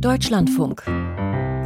Deutschlandfunk. 0.00 0.82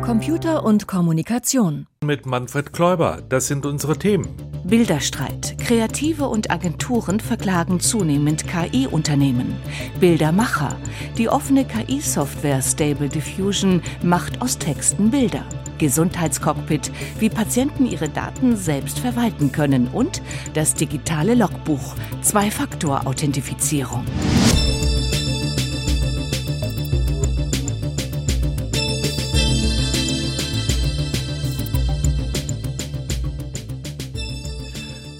Computer 0.05 0.65
und 0.65 0.87
Kommunikation. 0.87 1.87
Mit 2.05 2.27
Manfred 2.27 2.73
Kläuber. 2.73 3.23
Das 3.29 3.49
sind 3.49 3.67
unsere 3.67 3.99
Themen. 3.99 4.29
Bilderstreit. 4.65 5.57
Kreative 5.59 6.29
und 6.29 6.51
Agenturen 6.51 7.19
verklagen 7.19 7.81
zunehmend 7.81 8.47
KI-Unternehmen. 8.47 9.57
Bildermacher. 9.99 10.77
Die 11.19 11.29
offene 11.29 11.65
KI-Software 11.65 12.63
Stable 12.63 13.09
Diffusion 13.09 13.83
macht 14.03 14.41
aus 14.41 14.59
Texten 14.59 15.11
Bilder. 15.11 15.45
Gesundheitscockpit, 15.79 16.93
wie 17.19 17.31
Patienten 17.31 17.87
ihre 17.87 18.09
Daten 18.09 18.57
selbst 18.57 19.01
verwalten 19.01 19.51
können 19.51 19.89
und 19.89 20.23
das 20.55 20.75
digitale 20.75 21.35
Logbuch, 21.35 21.97
Zwei-Faktor-Authentifizierung. 22.23 24.05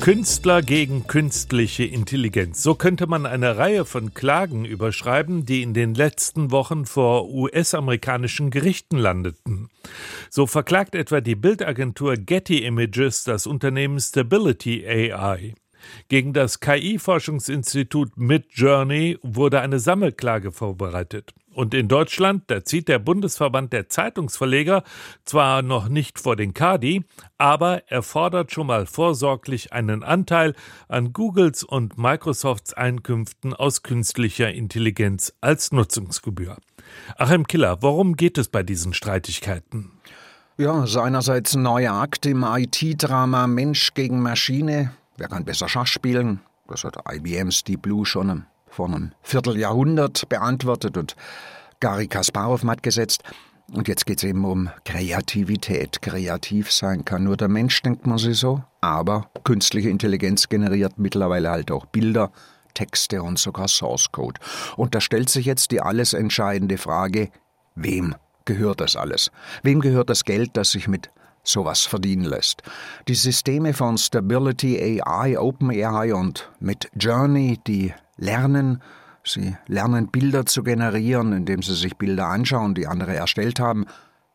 Künstler 0.01 0.63
gegen 0.63 1.07
künstliche 1.07 1.85
Intelligenz. 1.85 2.63
So 2.63 2.75
könnte 2.75 3.07
man 3.07 3.27
eine 3.27 3.59
Reihe 3.59 3.85
von 3.85 4.15
Klagen 4.15 4.65
überschreiben, 4.65 5.45
die 5.45 5.61
in 5.61 5.75
den 5.75 5.95
letzten 5.95 6.51
Wochen 6.51 6.87
vor 6.87 7.29
US-amerikanischen 7.29 8.51
Gerichten 8.51 8.97
landeten. 8.97 9.69
So 10.31 10.47
verklagt 10.47 10.95
etwa 10.95 11.21
die 11.21 11.35
Bildagentur 11.35 12.17
Getty 12.17 12.65
Images 12.65 13.25
das 13.25 13.47
Unternehmen 13.47 14.01
Stability 14.01 14.87
AI. 14.89 15.55
Gegen 16.09 16.33
das 16.33 16.61
KI-Forschungsinstitut 16.61 18.17
Midjourney 18.17 19.19
wurde 19.23 19.61
eine 19.61 19.79
Sammelklage 19.79 20.53
vorbereitet. 20.53 21.33
Und 21.53 21.75
in 21.75 21.89
Deutschland, 21.89 22.45
da 22.47 22.65
zieht 22.65 22.87
der 22.89 23.01
Bundesverband 23.01 23.73
der 23.73 23.89
Zeitungsverleger 23.89 24.85
zwar 25.25 25.63
noch 25.63 25.89
nicht 25.89 26.21
vor 26.21 26.37
den 26.37 26.55
Kadi, 26.55 27.03
aber 27.39 27.83
er 27.89 28.03
fordert 28.03 28.53
schon 28.53 28.69
mal 28.69 28.87
vorsorglich 28.87 29.73
einen 29.73 30.05
Anteil 30.05 30.55
an 30.89 31.13
Googles 31.13 31.65
und 31.65 31.99
Microsofts 31.99 32.73
Einkünften 32.75 33.53
aus 33.53 33.83
künstlicher 33.83 34.53
Intelligenz 34.53 35.35
als 35.41 35.73
Nutzungsgebühr. 35.73 36.57
Achim 37.17 37.47
Killer, 37.47 37.83
worum 37.83 38.17
geht 38.17 38.39
es 38.39 38.49
bei 38.49 38.63
diesen 38.63 38.95
Streitigkeiten? 38.95 39.91
Ja, 40.57 40.87
seinerseits 40.87 41.57
neue 41.57 41.91
Akt 41.91 42.27
im 42.27 42.45
IT-Drama 42.45 43.47
Mensch 43.47 43.95
gegen 43.95 44.21
Maschine. 44.21 44.93
Wer 45.21 45.29
kann 45.29 45.45
besser 45.45 45.69
Schach 45.69 45.87
spielen? 45.87 46.41
Das 46.67 46.83
hat 46.83 46.97
IBM 47.07 47.51
Steve 47.51 47.77
Blue 47.77 48.07
schon 48.07 48.47
vor 48.71 48.87
einem 48.87 49.13
Vierteljahrhundert 49.21 50.27
beantwortet 50.31 50.97
und 50.97 51.15
Gary 51.79 52.09
Kasparov 52.09 52.63
matt 52.63 52.83
gesetzt. 52.83 53.23
Und 53.71 53.87
jetzt 53.87 54.07
geht 54.07 54.17
es 54.17 54.25
eben 54.25 54.47
um 54.47 54.71
Kreativität. 54.87 56.01
Kreativ 56.01 56.73
sein 56.73 57.05
kann 57.05 57.25
nur 57.25 57.37
der 57.37 57.49
Mensch, 57.49 57.83
denkt 57.83 58.07
man 58.07 58.17
sich 58.17 58.39
so. 58.39 58.65
Aber 58.81 59.29
künstliche 59.45 59.91
Intelligenz 59.91 60.49
generiert 60.49 60.95
mittlerweile 60.97 61.51
halt 61.51 61.71
auch 61.71 61.85
Bilder, 61.85 62.33
Texte 62.73 63.23
und 63.23 63.39
sogar 63.39 63.69
Source 63.69 64.13
Code. 64.13 64.41
Und 64.79 64.95
da 64.95 65.03
stellt 65.03 65.29
sich 65.29 65.45
jetzt 65.45 65.71
die 65.71 65.83
alles 65.83 66.15
entscheidende 66.15 66.79
Frage, 66.79 67.29
wem 67.75 68.15
gehört 68.47 68.81
das 68.81 68.97
alles? 68.97 69.31
Wem 69.63 69.83
gehört 69.83 70.09
das 70.09 70.25
Geld, 70.25 70.53
das 70.55 70.71
sich 70.71 70.89
mit 70.89 71.11
sowas 71.43 71.87
verdienen 71.87 72.25
lässt? 72.25 72.63
Die 73.09 73.15
Systeme 73.15 73.75
von 73.75 73.99
Stability 73.99 75.03
AI, 75.03 75.39
OpenAI 75.39 76.15
und 76.15 76.51
mit 76.61 76.91
Journey, 76.95 77.59
die 77.67 77.93
lernen, 78.17 78.83
sie 79.25 79.57
lernen 79.67 80.09
Bilder 80.09 80.47
zu 80.47 80.63
generieren, 80.63 81.33
indem 81.33 81.63
sie 81.63 81.75
sich 81.75 81.97
Bilder 81.97 82.27
anschauen, 82.27 82.75
die 82.75 82.87
andere 82.87 83.15
erstellt 83.15 83.61
haben. 83.61 83.87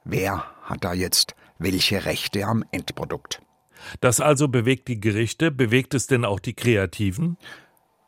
Wer 0.03 0.45
hat 0.64 0.83
da 0.83 0.94
jetzt 0.94 1.36
welche 1.58 2.06
Rechte 2.06 2.45
am 2.45 2.64
Endprodukt? 2.72 3.42
Das 4.02 4.20
also 4.20 4.48
bewegt 4.48 4.88
die 4.88 5.00
Gerichte, 5.00 5.52
bewegt 5.52 5.94
es 5.94 6.08
denn 6.08 6.26
auch 6.26 6.39
die 6.39 6.54
Kreativen? 6.54 7.38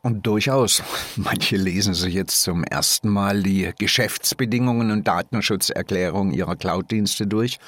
Und 0.02 0.26
durchaus. 0.26 0.84
Manche 1.16 1.58
lesen 1.58 1.94
sich 1.94 2.14
jetzt 2.14 2.44
zum 2.44 2.64
ersten 2.64 3.10
Mal 3.10 3.44
die 3.44 3.72
Geschäftsbedingungen 3.78 4.92
und 4.92 5.08
Datenschutzerklärung 5.08 6.32
ihrer 6.32 6.56
Cloud-Dienste 6.56 7.28
durch 7.28 7.60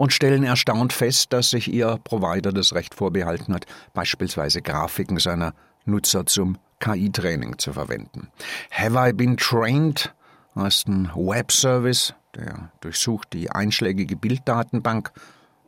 und 0.00 0.14
stellen 0.14 0.44
erstaunt 0.44 0.94
fest, 0.94 1.30
dass 1.34 1.50
sich 1.50 1.70
ihr 1.70 1.98
Provider 2.02 2.54
das 2.54 2.72
Recht 2.72 2.94
vorbehalten 2.94 3.52
hat, 3.52 3.66
beispielsweise 3.92 4.62
Grafiken 4.62 5.18
seiner 5.18 5.52
Nutzer 5.84 6.24
zum 6.24 6.56
KI-Training 6.78 7.58
zu 7.58 7.74
verwenden. 7.74 8.28
Have 8.70 8.96
I 8.96 9.12
been 9.12 9.36
trained 9.36 10.14
heißt 10.56 10.88
ein 10.88 11.10
Webservice, 11.14 12.14
der 12.34 12.70
durchsucht 12.80 13.34
die 13.34 13.50
einschlägige 13.50 14.16
Bilddatenbank, 14.16 15.12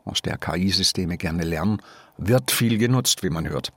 aus 0.06 0.22
der 0.22 0.38
KI-Systeme 0.38 1.18
gerne 1.18 1.44
lernen, 1.44 1.82
wird 2.16 2.50
viel 2.52 2.78
genutzt, 2.78 3.22
wie 3.22 3.30
man 3.30 3.46
hört. 3.46 3.70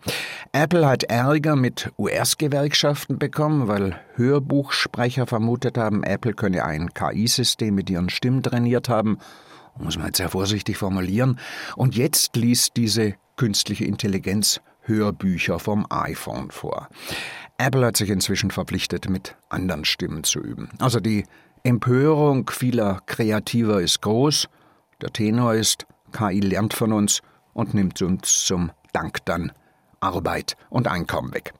Apple 0.53 0.87
hat 0.87 1.03
Ärger 1.03 1.57
mit 1.57 1.91
US-Gewerkschaften 1.97 3.19
bekommen, 3.19 3.67
weil 3.67 3.99
Hörbuchsprecher 4.15 5.27
vermutet 5.27 5.77
haben, 5.77 6.03
Apple 6.03 6.33
könne 6.33 6.63
ein 6.63 6.93
KI-System 6.93 7.75
mit 7.75 7.89
ihren 7.89 8.09
Stimmen 8.09 8.41
trainiert 8.41 8.87
haben. 8.87 9.19
Muss 9.77 9.97
man 9.97 10.07
jetzt 10.07 10.17
sehr 10.17 10.29
vorsichtig 10.29 10.77
formulieren. 10.77 11.39
Und 11.75 11.95
jetzt 11.95 12.35
liest 12.35 12.77
diese 12.77 13.15
künstliche 13.35 13.85
Intelligenz 13.85 14.61
Hörbücher 14.81 15.59
vom 15.59 15.85
iPhone 15.89 16.51
vor. 16.51 16.89
Apple 17.57 17.85
hat 17.85 17.97
sich 17.97 18.09
inzwischen 18.09 18.51
verpflichtet, 18.51 19.09
mit 19.09 19.35
anderen 19.49 19.85
Stimmen 19.85 20.23
zu 20.23 20.39
üben. 20.39 20.69
Also 20.79 20.99
die 20.99 21.25
Empörung 21.63 22.49
vieler 22.49 23.01
Kreativer 23.05 23.81
ist 23.81 24.01
groß. 24.01 24.47
Der 25.01 25.11
Tenor 25.11 25.55
ist, 25.55 25.85
KI 26.11 26.39
lernt 26.39 26.73
von 26.73 26.93
uns 26.93 27.21
und 27.53 27.73
nimmt 27.73 28.01
uns 28.01 28.43
zum 28.45 28.71
Dank 28.93 29.25
dann 29.25 29.51
Arbeit 29.99 30.55
und 30.69 30.87
Einkommen 30.87 31.33
weg. 31.33 31.53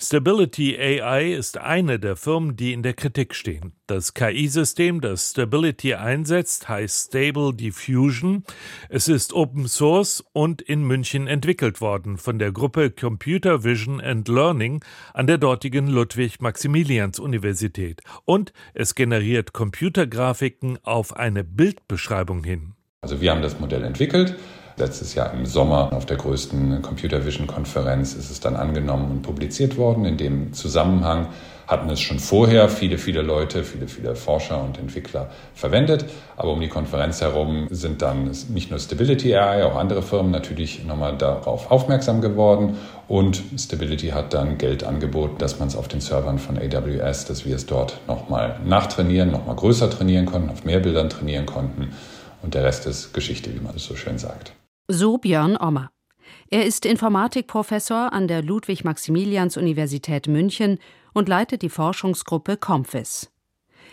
Stability 0.00 0.78
AI 0.78 1.32
ist 1.32 1.58
eine 1.58 1.98
der 1.98 2.14
Firmen, 2.14 2.54
die 2.54 2.72
in 2.72 2.84
der 2.84 2.94
Kritik 2.94 3.34
stehen. 3.34 3.72
Das 3.88 4.14
KI-System, 4.14 5.00
das 5.00 5.30
Stability 5.30 5.94
einsetzt, 5.94 6.68
heißt 6.68 7.08
Stable 7.08 7.52
Diffusion. 7.52 8.44
Es 8.88 9.08
ist 9.08 9.32
Open 9.32 9.66
Source 9.66 10.24
und 10.32 10.62
in 10.62 10.84
München 10.84 11.26
entwickelt 11.26 11.80
worden 11.80 12.16
von 12.16 12.38
der 12.38 12.52
Gruppe 12.52 12.92
Computer 12.92 13.64
Vision 13.64 14.00
and 14.00 14.28
Learning 14.28 14.84
an 15.14 15.26
der 15.26 15.38
dortigen 15.38 15.88
Ludwig-Maximilians-Universität. 15.88 18.02
Und 18.24 18.52
es 18.74 18.94
generiert 18.94 19.52
Computergrafiken 19.52 20.78
auf 20.84 21.16
eine 21.16 21.42
Bildbeschreibung 21.42 22.44
hin. 22.44 22.74
Also 23.00 23.20
wir 23.20 23.32
haben 23.32 23.42
das 23.42 23.58
Modell 23.58 23.82
entwickelt 23.82 24.36
Letztes 24.78 25.16
Jahr 25.16 25.32
im 25.34 25.44
Sommer 25.44 25.92
auf 25.92 26.06
der 26.06 26.16
größten 26.16 26.82
Computer 26.82 27.26
Vision 27.26 27.48
Konferenz 27.48 28.14
ist 28.14 28.30
es 28.30 28.38
dann 28.38 28.54
angenommen 28.54 29.10
und 29.10 29.22
publiziert 29.22 29.76
worden. 29.76 30.04
In 30.04 30.16
dem 30.16 30.52
Zusammenhang 30.52 31.26
hatten 31.66 31.90
es 31.90 32.00
schon 32.00 32.20
vorher 32.20 32.68
viele, 32.68 32.96
viele 32.96 33.22
Leute, 33.22 33.64
viele, 33.64 33.88
viele 33.88 34.14
Forscher 34.14 34.62
und 34.62 34.78
Entwickler 34.78 35.30
verwendet. 35.54 36.04
Aber 36.36 36.52
um 36.52 36.60
die 36.60 36.68
Konferenz 36.68 37.20
herum 37.20 37.66
sind 37.70 38.02
dann 38.02 38.30
nicht 38.50 38.70
nur 38.70 38.78
Stability 38.78 39.34
AI, 39.34 39.64
auch 39.64 39.74
andere 39.74 40.00
Firmen 40.00 40.30
natürlich 40.30 40.84
nochmal 40.84 41.18
darauf 41.18 41.72
aufmerksam 41.72 42.20
geworden. 42.20 42.76
Und 43.08 43.42
Stability 43.58 44.10
hat 44.10 44.32
dann 44.32 44.58
Geld 44.58 44.84
angeboten, 44.84 45.38
dass 45.38 45.58
man 45.58 45.66
es 45.66 45.76
auf 45.76 45.88
den 45.88 46.00
Servern 46.00 46.38
von 46.38 46.56
AWS, 46.56 47.24
dass 47.24 47.44
wir 47.44 47.56
es 47.56 47.66
dort 47.66 48.00
nochmal 48.06 48.60
nachtrainieren, 48.64 49.32
nochmal 49.32 49.56
größer 49.56 49.90
trainieren 49.90 50.26
konnten, 50.26 50.50
auf 50.50 50.64
mehr 50.64 50.78
Bildern 50.78 51.10
trainieren 51.10 51.46
konnten. 51.46 51.90
Und 52.42 52.54
der 52.54 52.62
Rest 52.62 52.86
ist 52.86 53.12
Geschichte, 53.12 53.52
wie 53.52 53.60
man 53.60 53.74
es 53.74 53.84
so 53.84 53.96
schön 53.96 54.18
sagt. 54.18 54.52
So 54.90 55.18
Björn 55.18 55.58
Ommer. 55.60 55.90
Er 56.48 56.64
ist 56.64 56.86
Informatikprofessor 56.86 58.10
an 58.14 58.26
der 58.26 58.42
Ludwig-Maximilians-Universität 58.42 60.28
München 60.28 60.78
und 61.12 61.28
leitet 61.28 61.60
die 61.60 61.68
Forschungsgruppe 61.68 62.56
COMFIS. 62.56 63.30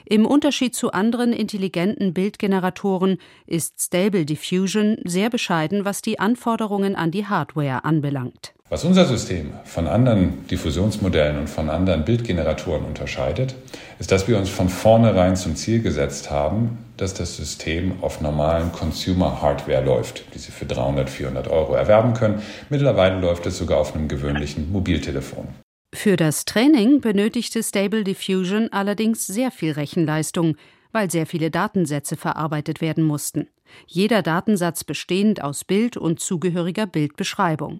Im 0.07 0.27
Unterschied 0.27 0.75
zu 0.75 0.91
anderen 0.91 1.33
intelligenten 1.33 2.13
Bildgeneratoren 2.13 3.17
ist 3.47 3.81
Stable 3.81 4.25
Diffusion 4.25 4.97
sehr 5.03 5.31
bescheiden, 5.31 5.84
was 5.84 6.03
die 6.03 6.19
Anforderungen 6.19 6.96
an 6.96 7.09
die 7.09 7.25
Hardware 7.25 7.84
anbelangt. 7.85 8.53
Was 8.69 8.84
unser 8.84 9.05
System 9.05 9.53
von 9.63 9.87
anderen 9.87 10.47
Diffusionsmodellen 10.47 11.40
und 11.40 11.49
von 11.49 11.69
anderen 11.69 12.05
Bildgeneratoren 12.05 12.85
unterscheidet, 12.85 13.55
ist, 13.99 14.11
dass 14.11 14.28
wir 14.28 14.37
uns 14.37 14.49
von 14.49 14.69
vornherein 14.69 15.35
zum 15.35 15.55
Ziel 15.55 15.81
gesetzt 15.81 16.29
haben, 16.29 16.78
dass 16.97 17.13
das 17.16 17.35
System 17.37 17.93
auf 18.02 18.22
normalen 18.22 18.72
Consumer-Hardware 18.72 19.84
läuft, 19.84 20.25
die 20.34 20.40
Sie 20.40 20.52
für 20.52 20.66
300, 20.66 21.09
400 21.09 21.47
Euro 21.47 21.73
erwerben 21.73 22.13
können. 22.13 22.41
Mittlerweile 22.69 23.19
läuft 23.19 23.46
es 23.46 23.57
sogar 23.57 23.79
auf 23.79 23.96
einem 23.96 24.07
gewöhnlichen 24.07 24.72
Mobiltelefon. 24.72 25.47
Für 25.95 26.17
das 26.17 26.43
Training 26.43 26.99
benötigte 26.99 27.63
Stable 27.63 28.03
Diffusion 28.03 28.67
allerdings 28.71 29.25
sehr 29.25 29.49
viel 29.49 29.71
Rechenleistung, 29.71 30.57
weil 30.91 31.09
sehr 31.09 31.25
viele 31.25 31.49
Datensätze 31.49 32.17
verarbeitet 32.17 32.81
werden 32.81 33.03
mussten. 33.03 33.47
Jeder 33.87 34.21
Datensatz 34.21 34.83
bestehend 34.83 35.41
aus 35.41 35.63
Bild 35.63 35.95
und 35.95 36.19
zugehöriger 36.19 36.85
Bildbeschreibung. 36.85 37.79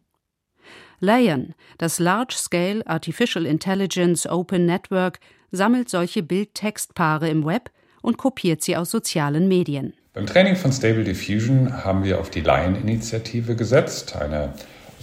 Lion, 1.00 1.53
das 1.77 2.00
Large-Scale 2.00 2.88
Artificial 2.88 3.45
Intelligence 3.45 4.25
Open 4.25 4.65
Network, 4.65 5.19
sammelt 5.51 5.89
solche 5.89 6.23
Bild-Text-Paare 6.23 7.29
im 7.29 7.45
Web 7.45 7.69
und 8.01 8.17
kopiert 8.17 8.63
sie 8.63 8.77
aus 8.77 8.91
sozialen 8.91 9.50
Medien. 9.50 9.94
Beim 10.13 10.25
Training 10.25 10.56
von 10.56 10.71
Stable 10.71 11.03
Diffusion 11.03 11.83
haben 11.83 12.06
wir 12.06 12.21
auf 12.21 12.29
die 12.29 12.41
Lion-Initiative 12.41 13.57
gesetzt, 13.57 14.15
eine 14.15 14.53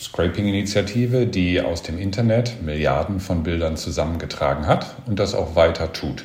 Scraping-Initiative, 0.03 1.27
die 1.27 1.61
aus 1.61 1.83
dem 1.83 1.99
Internet 1.99 2.63
Milliarden 2.63 3.21
von 3.21 3.43
Bildern 3.43 3.77
zusammengetragen 3.77 4.67
hat 4.67 4.97
und 5.07 5.19
das 5.19 5.35
auch 5.35 5.55
weiter 5.55 5.93
tut. 5.93 6.25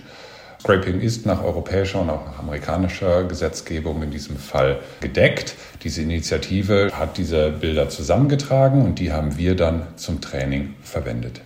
Scraping 0.60 1.00
ist 1.00 1.26
nach 1.26 1.44
europäischer 1.44 2.02
und 2.02 2.10
auch 2.10 2.40
amerikanischer 2.40 3.24
Gesetzgebung 3.24 4.02
in 4.02 4.12
diesem 4.12 4.38
Fall 4.38 4.80
gedeckt. 5.00 5.56
Diese 5.84 6.02
Initiative 6.02 6.92
hat 6.94 7.18
diese 7.18 7.52
Bilder 7.52 7.90
zusammengetragen 7.90 8.84
und 8.84 9.00
die 9.00 9.12
haben 9.12 9.38
wir 9.38 9.56
dann 9.56 9.88
zum 9.96 10.20
Training 10.20 10.74
verwendet. 10.82 11.42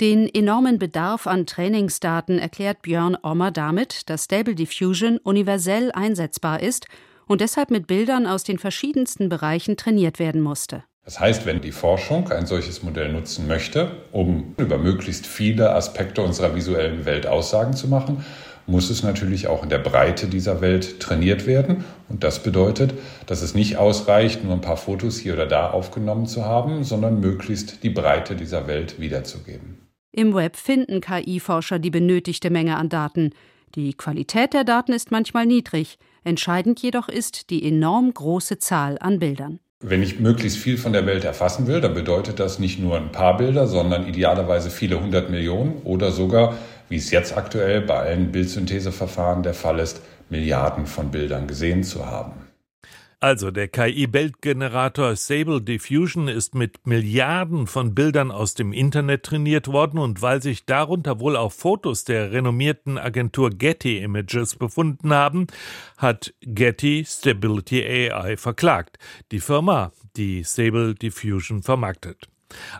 Den 0.00 0.28
enormen 0.28 0.78
Bedarf 0.78 1.26
an 1.26 1.46
Trainingsdaten 1.46 2.38
erklärt 2.38 2.82
Björn 2.82 3.16
Ommer 3.22 3.50
damit, 3.50 4.10
dass 4.10 4.24
Stable 4.24 4.54
Diffusion 4.54 5.18
universell 5.18 5.90
einsetzbar 5.92 6.60
ist 6.60 6.86
und 7.26 7.40
deshalb 7.40 7.70
mit 7.70 7.86
Bildern 7.86 8.26
aus 8.26 8.44
den 8.44 8.58
verschiedensten 8.58 9.28
Bereichen 9.28 9.76
trainiert 9.76 10.18
werden 10.18 10.42
musste. 10.42 10.84
Das 11.06 11.20
heißt, 11.20 11.46
wenn 11.46 11.60
die 11.60 11.70
Forschung 11.70 12.32
ein 12.32 12.46
solches 12.46 12.82
Modell 12.82 13.12
nutzen 13.12 13.46
möchte, 13.46 13.92
um 14.10 14.54
über 14.56 14.76
möglichst 14.76 15.24
viele 15.24 15.72
Aspekte 15.72 16.20
unserer 16.20 16.56
visuellen 16.56 17.04
Welt 17.04 17.28
Aussagen 17.28 17.74
zu 17.74 17.86
machen, 17.86 18.24
muss 18.66 18.90
es 18.90 19.04
natürlich 19.04 19.46
auch 19.46 19.62
in 19.62 19.68
der 19.68 19.78
Breite 19.78 20.26
dieser 20.26 20.60
Welt 20.60 20.98
trainiert 20.98 21.46
werden. 21.46 21.84
Und 22.08 22.24
das 22.24 22.42
bedeutet, 22.42 22.94
dass 23.26 23.40
es 23.40 23.54
nicht 23.54 23.76
ausreicht, 23.76 24.42
nur 24.42 24.52
ein 24.52 24.60
paar 24.60 24.76
Fotos 24.76 25.16
hier 25.16 25.34
oder 25.34 25.46
da 25.46 25.70
aufgenommen 25.70 26.26
zu 26.26 26.44
haben, 26.44 26.82
sondern 26.82 27.20
möglichst 27.20 27.84
die 27.84 27.90
Breite 27.90 28.34
dieser 28.34 28.66
Welt 28.66 28.98
wiederzugeben. 29.00 29.78
Im 30.10 30.34
Web 30.34 30.56
finden 30.56 31.00
KI-Forscher 31.00 31.78
die 31.78 31.90
benötigte 31.90 32.50
Menge 32.50 32.76
an 32.76 32.88
Daten. 32.88 33.30
Die 33.76 33.94
Qualität 33.94 34.54
der 34.54 34.64
Daten 34.64 34.92
ist 34.92 35.12
manchmal 35.12 35.46
niedrig, 35.46 35.98
entscheidend 36.24 36.82
jedoch 36.82 37.08
ist 37.08 37.50
die 37.50 37.64
enorm 37.64 38.12
große 38.12 38.58
Zahl 38.58 38.98
an 38.98 39.20
Bildern. 39.20 39.60
Wenn 39.84 40.02
ich 40.02 40.20
möglichst 40.20 40.56
viel 40.56 40.78
von 40.78 40.94
der 40.94 41.04
Welt 41.04 41.24
erfassen 41.24 41.66
will, 41.66 41.82
dann 41.82 41.92
bedeutet 41.92 42.40
das 42.40 42.58
nicht 42.58 42.78
nur 42.78 42.96
ein 42.96 43.12
paar 43.12 43.36
Bilder, 43.36 43.66
sondern 43.66 44.08
idealerweise 44.08 44.70
viele 44.70 44.98
hundert 44.98 45.28
Millionen 45.28 45.82
oder 45.84 46.12
sogar, 46.12 46.56
wie 46.88 46.96
es 46.96 47.10
jetzt 47.10 47.36
aktuell 47.36 47.82
bei 47.82 47.98
allen 47.98 48.32
Bildsyntheseverfahren 48.32 49.42
der 49.42 49.52
Fall 49.52 49.78
ist, 49.78 50.00
Milliarden 50.30 50.86
von 50.86 51.10
Bildern 51.10 51.46
gesehen 51.46 51.84
zu 51.84 52.06
haben. 52.06 52.45
Also 53.18 53.50
der 53.50 53.68
KI-Bildgenerator 53.68 55.16
Sable 55.16 55.62
Diffusion 55.62 56.28
ist 56.28 56.54
mit 56.54 56.86
Milliarden 56.86 57.66
von 57.66 57.94
Bildern 57.94 58.30
aus 58.30 58.52
dem 58.52 58.74
Internet 58.74 59.22
trainiert 59.22 59.68
worden 59.68 59.98
und 59.98 60.20
weil 60.20 60.42
sich 60.42 60.66
darunter 60.66 61.18
wohl 61.18 61.34
auch 61.34 61.52
Fotos 61.52 62.04
der 62.04 62.30
renommierten 62.30 62.98
Agentur 62.98 63.48
Getty 63.48 64.00
Images 64.00 64.56
befunden 64.56 65.14
haben, 65.14 65.46
hat 65.96 66.34
Getty 66.42 67.06
Stability 67.06 67.82
AI 67.82 68.36
verklagt, 68.36 68.98
die 69.32 69.40
Firma, 69.40 69.92
die 70.16 70.44
Sable 70.44 70.94
Diffusion 70.94 71.62
vermarktet. 71.62 72.28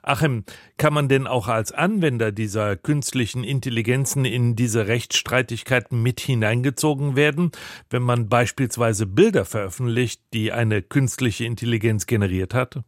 Achim, 0.02 0.44
kann 0.78 0.94
man 0.94 1.08
denn 1.08 1.26
auch 1.26 1.48
als 1.48 1.72
Anwender 1.72 2.32
dieser 2.32 2.76
künstlichen 2.76 3.44
Intelligenzen 3.44 4.24
in 4.24 4.56
diese 4.56 4.86
Rechtsstreitigkeiten 4.86 6.02
mit 6.02 6.20
hineingezogen 6.20 7.16
werden, 7.16 7.50
wenn 7.90 8.02
man 8.02 8.28
beispielsweise 8.28 9.06
Bilder 9.06 9.44
veröffentlicht, 9.44 10.20
die 10.32 10.52
eine 10.52 10.82
künstliche 10.82 11.44
Intelligenz 11.44 12.06
generiert 12.06 12.54
hat? 12.54 12.80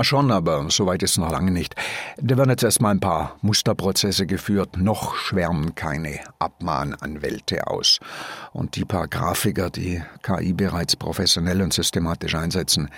Schon, 0.00 0.32
aber 0.32 0.68
so 0.70 0.86
weit 0.86 1.04
ist 1.04 1.12
es 1.12 1.18
noch 1.18 1.30
lange 1.30 1.52
nicht. 1.52 1.76
Da 2.16 2.36
werden 2.36 2.50
jetzt 2.50 2.64
erstmal 2.64 2.92
ein 2.92 3.00
paar 3.00 3.36
Musterprozesse 3.42 4.26
geführt. 4.26 4.76
Noch 4.76 5.14
schwärmen 5.14 5.76
keine 5.76 6.18
Abmahnanwälte 6.40 7.68
aus. 7.68 8.00
Und 8.52 8.74
die 8.74 8.84
paar 8.84 9.06
Grafiker, 9.06 9.70
die 9.70 10.02
KI 10.22 10.52
bereits 10.52 10.96
professionell 10.96 11.62
und 11.62 11.72
systematisch 11.72 12.34
einsetzen, 12.34 12.90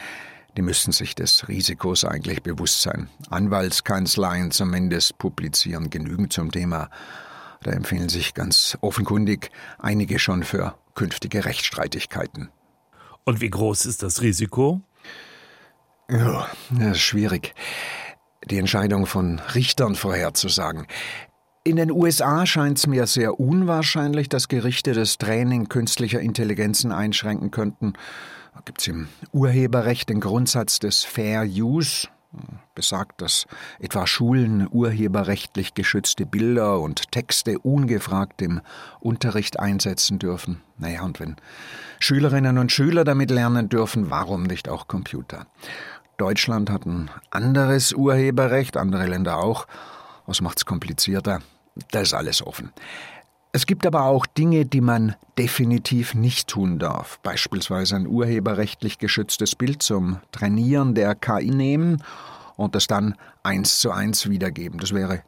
die 0.57 0.63
müssten 0.63 0.93
sich 0.93 1.15
des 1.15 1.49
Risikos 1.49 2.05
eigentlich 2.05 2.43
bewusst 2.43 2.83
sein. 2.83 3.09
Anwaltskanzleien 3.31 4.51
zumindest 4.51 5.19
publizieren 5.19 5.91
genügend 5.91 6.33
zum 6.33 6.51
Thema. 6.51 6.89
Da 7.63 7.73
empfehlen 7.73 8.09
sich 8.09 8.35
ganz 8.35 8.79
offenkundig 8.81 9.51
einige 9.79 10.19
schon 10.19 10.45
für 10.45 10.75
künftige 10.95 11.45
Rechtsstreitigkeiten. 11.45 12.49
Und 13.25 13.41
wie 13.41 13.51
groß 13.51 13.87
ist 13.87 14.03
das 14.03 14.23
Risiko? 14.23 14.81
Ja, 16.09 16.49
das 16.71 16.93
ist 16.93 17.01
schwierig. 17.01 17.55
Die 18.49 18.59
Entscheidung 18.59 19.07
von 19.07 19.41
Richtern 19.55 19.97
vorherzusagen. 19.97 20.87
In 21.65 21.75
den 21.75 21.91
USA 21.91 22.47
scheint 22.47 22.79
es 22.79 22.87
mir 22.87 23.09
sehr 23.09 23.41
unwahrscheinlich, 23.41 24.29
dass 24.29 24.47
Gerichte 24.47 24.93
das 24.93 25.19
Training 25.19 25.69
künstlicher 25.69 26.21
Intelligenzen 26.21 26.93
einschränken 26.93 27.51
könnten. 27.51 27.95
Gibt 28.65 28.81
es 28.81 28.89
im 28.89 29.09
Urheberrecht 29.33 30.09
den 30.09 30.21
Grundsatz 30.21 30.79
des 30.79 31.05
Fair 31.05 31.45
Use, 31.45 32.09
besagt, 32.75 33.23
dass 33.23 33.47
etwa 33.79 34.07
Schulen 34.07 34.69
urheberrechtlich 34.71 35.75
geschützte 35.75 36.27
Bilder 36.27 36.81
und 36.81 37.11
Texte 37.13 37.59
ungefragt 37.59 38.43
im 38.43 38.61
Unterricht 39.01 39.59
einsetzen 39.59 40.19
dürfen. 40.19 40.61
Naja, 40.79 41.03
und 41.03 41.21
wenn 41.21 41.37
Schülerinnen 41.99 42.59
und 42.59 42.73
Schüler 42.73 43.05
damit 43.05 43.31
lernen 43.31 43.69
dürfen, 43.69 44.11
warum 44.11 44.43
nicht 44.43 44.69
auch 44.69 44.87
Computer? 44.89 45.47
Deutschland 46.19 46.71
hat 46.71 46.87
ein 46.87 47.11
anderes 47.31 47.93
Urheberrecht, 47.93 48.77
andere 48.77 49.07
Länder 49.07 49.39
auch. 49.39 49.67
Was 50.27 50.41
macht's 50.41 50.65
komplizierter? 50.65 51.41
Da 51.91 52.01
ist 52.01 52.15
alles 52.15 52.45
offen. 52.45 52.73
Es 53.57 53.65
gibt 53.65 53.87
aber 53.87 54.03
auch 54.03 54.27
Dinge, 54.27 54.67
die 54.67 54.83
man 54.83 55.15
definitiv 55.39 56.15
nicht 56.15 56.47
tun 56.47 56.79
darf. 56.79 57.19
Beispielsweise 57.23 57.97
ein 57.97 58.07
urheberrechtlich 58.07 58.99
geschütztes 58.99 59.55
Bild 59.55 59.83
zum 59.83 60.19
Trainieren 60.31 60.95
der 60.95 61.15
KI 61.15 61.53
nehmen 61.53 62.03
und 62.57 62.75
das 62.75 62.87
dann 62.87 63.15
eins 63.45 63.79
zu 63.81 63.93
eins 63.93 64.29
wiedergeben. 64.29 64.79
Das 64.79 64.93
wäre 64.93 65.23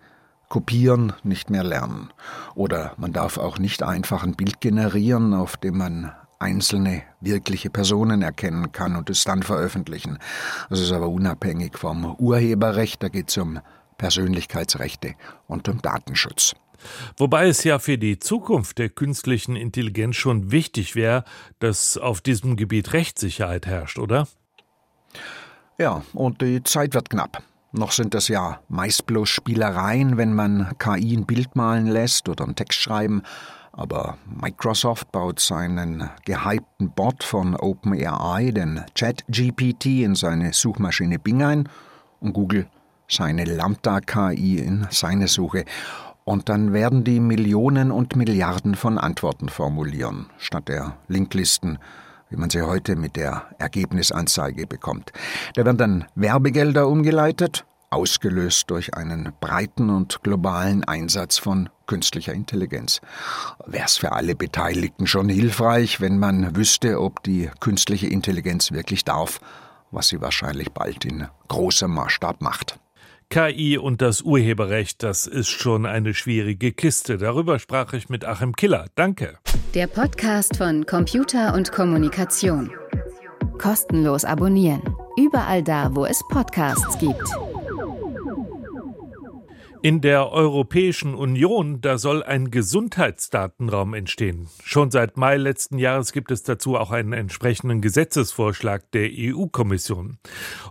kopieren, 0.50 1.14
nicht 1.22 1.48
mehr 1.48 1.64
lernen. 1.64 2.10
Oder 2.54 2.92
man 2.98 3.14
darf 3.14 3.38
auch 3.38 3.58
nicht 3.58 3.82
einfach 3.82 4.24
ein 4.24 4.34
Bild 4.34 4.60
generieren, 4.60 5.32
auf 5.32 5.56
dem 5.56 5.78
man 5.78 6.12
einzelne 6.38 7.04
wirkliche 7.22 7.70
Personen 7.70 8.20
erkennen 8.20 8.72
kann 8.72 8.94
und 8.94 9.08
es 9.08 9.24
dann 9.24 9.42
veröffentlichen. 9.42 10.18
Das 10.68 10.80
ist 10.80 10.92
aber 10.92 11.08
unabhängig 11.08 11.78
vom 11.78 12.14
Urheberrecht, 12.16 13.02
da 13.02 13.08
geht 13.08 13.30
es 13.30 13.38
um 13.38 13.58
Persönlichkeitsrechte 13.96 15.14
und 15.46 15.66
um 15.70 15.80
Datenschutz. 15.80 16.54
Wobei 17.16 17.48
es 17.48 17.64
ja 17.64 17.78
für 17.78 17.98
die 17.98 18.18
Zukunft 18.18 18.78
der 18.78 18.88
künstlichen 18.88 19.56
Intelligenz 19.56 20.16
schon 20.16 20.50
wichtig 20.50 20.94
wäre, 20.94 21.24
dass 21.58 21.96
auf 21.96 22.20
diesem 22.20 22.56
Gebiet 22.56 22.92
Rechtssicherheit 22.92 23.66
herrscht, 23.66 23.98
oder? 23.98 24.28
Ja, 25.78 26.02
und 26.12 26.42
die 26.42 26.62
Zeit 26.62 26.94
wird 26.94 27.10
knapp. 27.10 27.42
Noch 27.72 27.92
sind 27.92 28.14
das 28.14 28.28
ja 28.28 28.60
meist 28.68 29.06
bloß 29.06 29.28
Spielereien, 29.28 30.16
wenn 30.16 30.32
man 30.32 30.72
KI 30.78 31.16
ein 31.16 31.26
Bild 31.26 31.54
malen 31.54 31.86
lässt 31.86 32.28
oder 32.28 32.44
einen 32.44 32.56
Text 32.56 32.80
schreiben. 32.80 33.22
Aber 33.72 34.18
Microsoft 34.26 35.12
baut 35.12 35.38
seinen 35.38 36.10
gehypten 36.24 36.90
Bot 36.90 37.22
von 37.22 37.54
OpenAI, 37.54 38.50
den 38.50 38.84
ChatGPT, 38.94 40.02
in 40.02 40.14
seine 40.14 40.52
Suchmaschine 40.52 41.18
Bing 41.18 41.42
ein 41.42 41.68
und 42.20 42.32
Google 42.32 42.66
seine 43.08 43.44
Lambda-KI 43.44 44.58
in 44.58 44.86
seine 44.90 45.28
Suche. 45.28 45.64
Und 46.28 46.50
dann 46.50 46.74
werden 46.74 47.04
die 47.04 47.20
Millionen 47.20 47.90
und 47.90 48.14
Milliarden 48.14 48.74
von 48.74 48.98
Antworten 48.98 49.48
formulieren, 49.48 50.26
statt 50.36 50.68
der 50.68 50.98
Linklisten, 51.08 51.78
wie 52.28 52.36
man 52.36 52.50
sie 52.50 52.60
heute 52.60 52.96
mit 52.96 53.16
der 53.16 53.46
Ergebnisanzeige 53.56 54.66
bekommt. 54.66 55.10
Da 55.54 55.64
werden 55.64 55.78
dann 55.78 56.04
Werbegelder 56.16 56.86
umgeleitet, 56.86 57.64
ausgelöst 57.88 58.68
durch 58.68 58.92
einen 58.92 59.32
breiten 59.40 59.88
und 59.88 60.22
globalen 60.22 60.84
Einsatz 60.84 61.38
von 61.38 61.70
künstlicher 61.86 62.34
Intelligenz. 62.34 63.00
Wäre 63.64 63.86
es 63.86 63.96
für 63.96 64.12
alle 64.12 64.34
Beteiligten 64.34 65.06
schon 65.06 65.30
hilfreich, 65.30 66.02
wenn 66.02 66.18
man 66.18 66.54
wüsste, 66.54 67.00
ob 67.00 67.22
die 67.22 67.48
künstliche 67.60 68.08
Intelligenz 68.08 68.70
wirklich 68.70 69.02
darf, 69.06 69.40
was 69.90 70.08
sie 70.08 70.20
wahrscheinlich 70.20 70.72
bald 70.72 71.06
in 71.06 71.26
großem 71.48 71.90
Maßstab 71.90 72.42
macht. 72.42 72.78
KI 73.30 73.76
und 73.76 74.00
das 74.00 74.22
Urheberrecht, 74.22 75.02
das 75.02 75.26
ist 75.26 75.48
schon 75.48 75.84
eine 75.84 76.14
schwierige 76.14 76.72
Kiste. 76.72 77.18
Darüber 77.18 77.58
sprach 77.58 77.92
ich 77.92 78.08
mit 78.08 78.24
Achim 78.24 78.56
Killer. 78.56 78.86
Danke. 78.94 79.38
Der 79.74 79.86
Podcast 79.86 80.56
von 80.56 80.86
Computer 80.86 81.52
und 81.52 81.70
Kommunikation. 81.70 82.72
Kostenlos 83.58 84.24
abonnieren. 84.24 84.82
Überall 85.18 85.62
da, 85.62 85.94
wo 85.94 86.06
es 86.06 86.22
Podcasts 86.30 86.98
gibt. 86.98 87.28
In 89.80 90.00
der 90.00 90.32
Europäischen 90.32 91.14
Union, 91.14 91.80
da 91.80 91.98
soll 91.98 92.24
ein 92.24 92.50
Gesundheitsdatenraum 92.50 93.94
entstehen. 93.94 94.48
Schon 94.64 94.90
seit 94.90 95.16
Mai 95.16 95.36
letzten 95.36 95.78
Jahres 95.78 96.12
gibt 96.12 96.32
es 96.32 96.42
dazu 96.42 96.76
auch 96.76 96.90
einen 96.90 97.12
entsprechenden 97.12 97.80
Gesetzesvorschlag 97.80 98.90
der 98.90 99.08
EU-Kommission. 99.12 100.18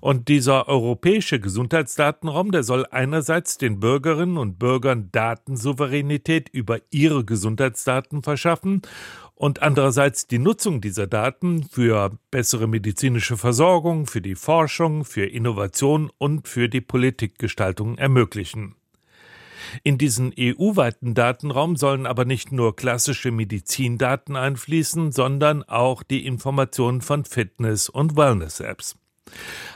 Und 0.02 0.28
dieser 0.28 0.68
europäische 0.68 1.40
Gesundheitsdatenraum, 1.40 2.52
der 2.52 2.64
soll 2.64 2.86
einerseits 2.92 3.58
den 3.58 3.80
Bürgerinnen 3.80 4.38
und 4.38 4.60
Bürgern 4.60 5.10
Datensouveränität 5.14 6.50
über 6.50 6.80
ihre 6.92 7.24
Gesundheitsdaten 7.24 8.24
verschaffen 8.24 8.82
und 9.36 9.62
andererseits 9.62 10.28
die 10.28 10.40
Nutzung 10.40 10.82
dieser 10.82 11.08
Daten 11.08 11.64
für 11.64 12.18
bessere 12.32 12.68
medizinische 12.68 13.38
Versorgung, 13.38 14.06
für 14.06 14.22
die 14.22 14.36
Forschung, 14.36 15.06
für 15.06 15.26
Innovation 15.26 16.12
und 16.18 16.48
für 16.48 16.68
die 16.68 16.82
Politikgestaltung 16.82 17.98
ermöglichen. 17.98 18.77
In 19.84 19.98
diesen 19.98 20.34
EU-weiten 20.38 21.14
Datenraum 21.14 21.76
sollen 21.76 22.06
aber 22.06 22.26
nicht 22.26 22.52
nur 22.52 22.76
klassische 22.76 23.32
Medizindaten 23.32 24.36
einfließen, 24.36 25.12
sondern 25.12 25.64
auch 25.64 26.04
die 26.04 26.26
Informationen 26.26 27.02
von 27.02 27.26
Fitness- 27.26 27.90
und 27.90 28.16
Wellness-Apps. 28.16 28.96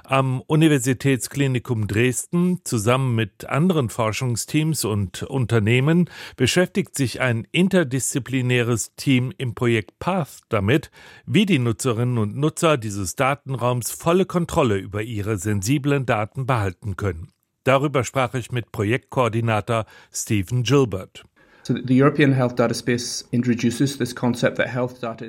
Am 0.04 0.42
Universitätsklinikum 0.42 1.88
Dresden 1.88 2.60
zusammen 2.64 3.16
mit 3.16 3.46
anderen 3.46 3.90
Forschungsteams 3.90 4.86
und 4.86 5.24
Unternehmen 5.24 6.10
beschäftigt 6.36 6.96
sich 6.96 7.22
ein 7.22 7.48
interdisziplinäres 7.52 8.96
Team 8.96 9.34
im 9.38 9.54
Projekt 9.56 10.00
PATH 10.00 10.42
damit, 10.50 10.92
wie 11.26 11.46
die 11.46 11.60
Nutzerinnen 11.60 12.18
und 12.18 12.36
Nutzer 12.36 12.78
dieses 12.78 13.16
Datenraums 13.16 13.92
volle 13.92 14.26
Kontrolle 14.26 14.78
über 14.78 15.02
ihre 15.02 15.38
sensiblen 15.38 16.06
Daten 16.06 16.46
behalten 16.46 16.98
können. 16.98 17.32
Darüber 17.64 18.04
sprach 18.04 18.34
ich 18.34 18.52
mit 18.52 18.72
Projektkoordinator 18.72 19.86
Stephen 20.12 20.64
Gilbert. 20.64 21.24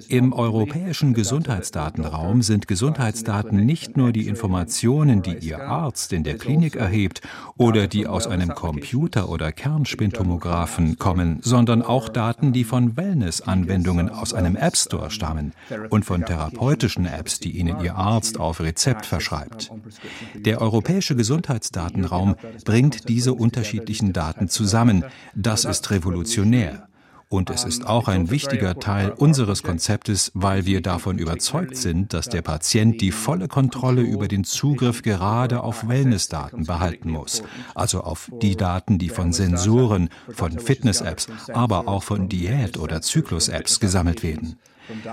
Im 0.08 0.32
europäischen 0.32 1.12
Gesundheitsdatenraum 1.12 2.42
sind 2.42 2.68
Gesundheitsdaten 2.68 3.66
nicht 3.66 3.96
nur 3.98 4.12
die 4.12 4.28
Informationen, 4.28 5.20
die 5.20 5.36
Ihr 5.36 5.62
Arzt 5.62 6.12
in 6.14 6.24
der 6.24 6.38
Klinik 6.38 6.76
erhebt 6.76 7.20
oder 7.58 7.86
die 7.86 8.06
aus 8.06 8.26
einem 8.26 8.54
Computer 8.54 9.28
oder 9.28 9.52
Kernspintomographen 9.52 10.96
kommen, 10.98 11.40
sondern 11.42 11.82
auch 11.82 12.08
Daten, 12.08 12.54
die 12.54 12.64
von 12.64 12.96
Wellness-Anwendungen 12.96 14.08
aus 14.08 14.32
einem 14.32 14.56
App 14.56 14.76
Store 14.76 15.10
stammen 15.10 15.52
und 15.90 16.06
von 16.06 16.24
therapeutischen 16.24 17.04
Apps, 17.04 17.40
die 17.40 17.50
Ihnen 17.50 17.80
Ihr 17.80 17.96
Arzt 17.96 18.40
auf 18.40 18.60
Rezept 18.60 19.04
verschreibt. 19.04 19.70
Der 20.34 20.62
europäische 20.62 21.14
Gesundheitsdatenraum 21.14 22.36
bringt 22.64 23.10
diese 23.10 23.34
unterschiedlichen 23.34 24.14
Daten 24.14 24.48
zusammen. 24.48 25.04
Das 25.34 25.66
ist 25.66 25.90
revolutionär 25.90 26.21
revolutionär. 26.22 26.88
Und 27.28 27.48
es 27.48 27.64
ist 27.64 27.86
auch 27.86 28.08
ein 28.08 28.30
wichtiger 28.30 28.78
Teil 28.78 29.10
unseres 29.10 29.62
Konzeptes, 29.62 30.32
weil 30.34 30.66
wir 30.66 30.82
davon 30.82 31.18
überzeugt 31.18 31.78
sind, 31.78 32.12
dass 32.12 32.28
der 32.28 32.42
Patient 32.42 33.00
die 33.00 33.10
volle 33.10 33.48
Kontrolle 33.48 34.02
über 34.02 34.28
den 34.28 34.44
Zugriff 34.44 35.00
gerade 35.00 35.62
auf 35.62 35.88
Wellnessdaten 35.88 36.66
behalten 36.66 37.10
muss. 37.10 37.42
Also 37.74 38.02
auf 38.02 38.30
die 38.42 38.54
Daten, 38.54 38.98
die 38.98 39.08
von 39.08 39.32
Sensoren, 39.32 40.10
von 40.28 40.58
Fitness-Apps, 40.58 41.28
aber 41.54 41.88
auch 41.88 42.02
von 42.02 42.28
Diät- 42.28 42.78
oder 42.78 43.00
Zyklus-Apps 43.00 43.80
gesammelt 43.80 44.22
werden. 44.22 44.58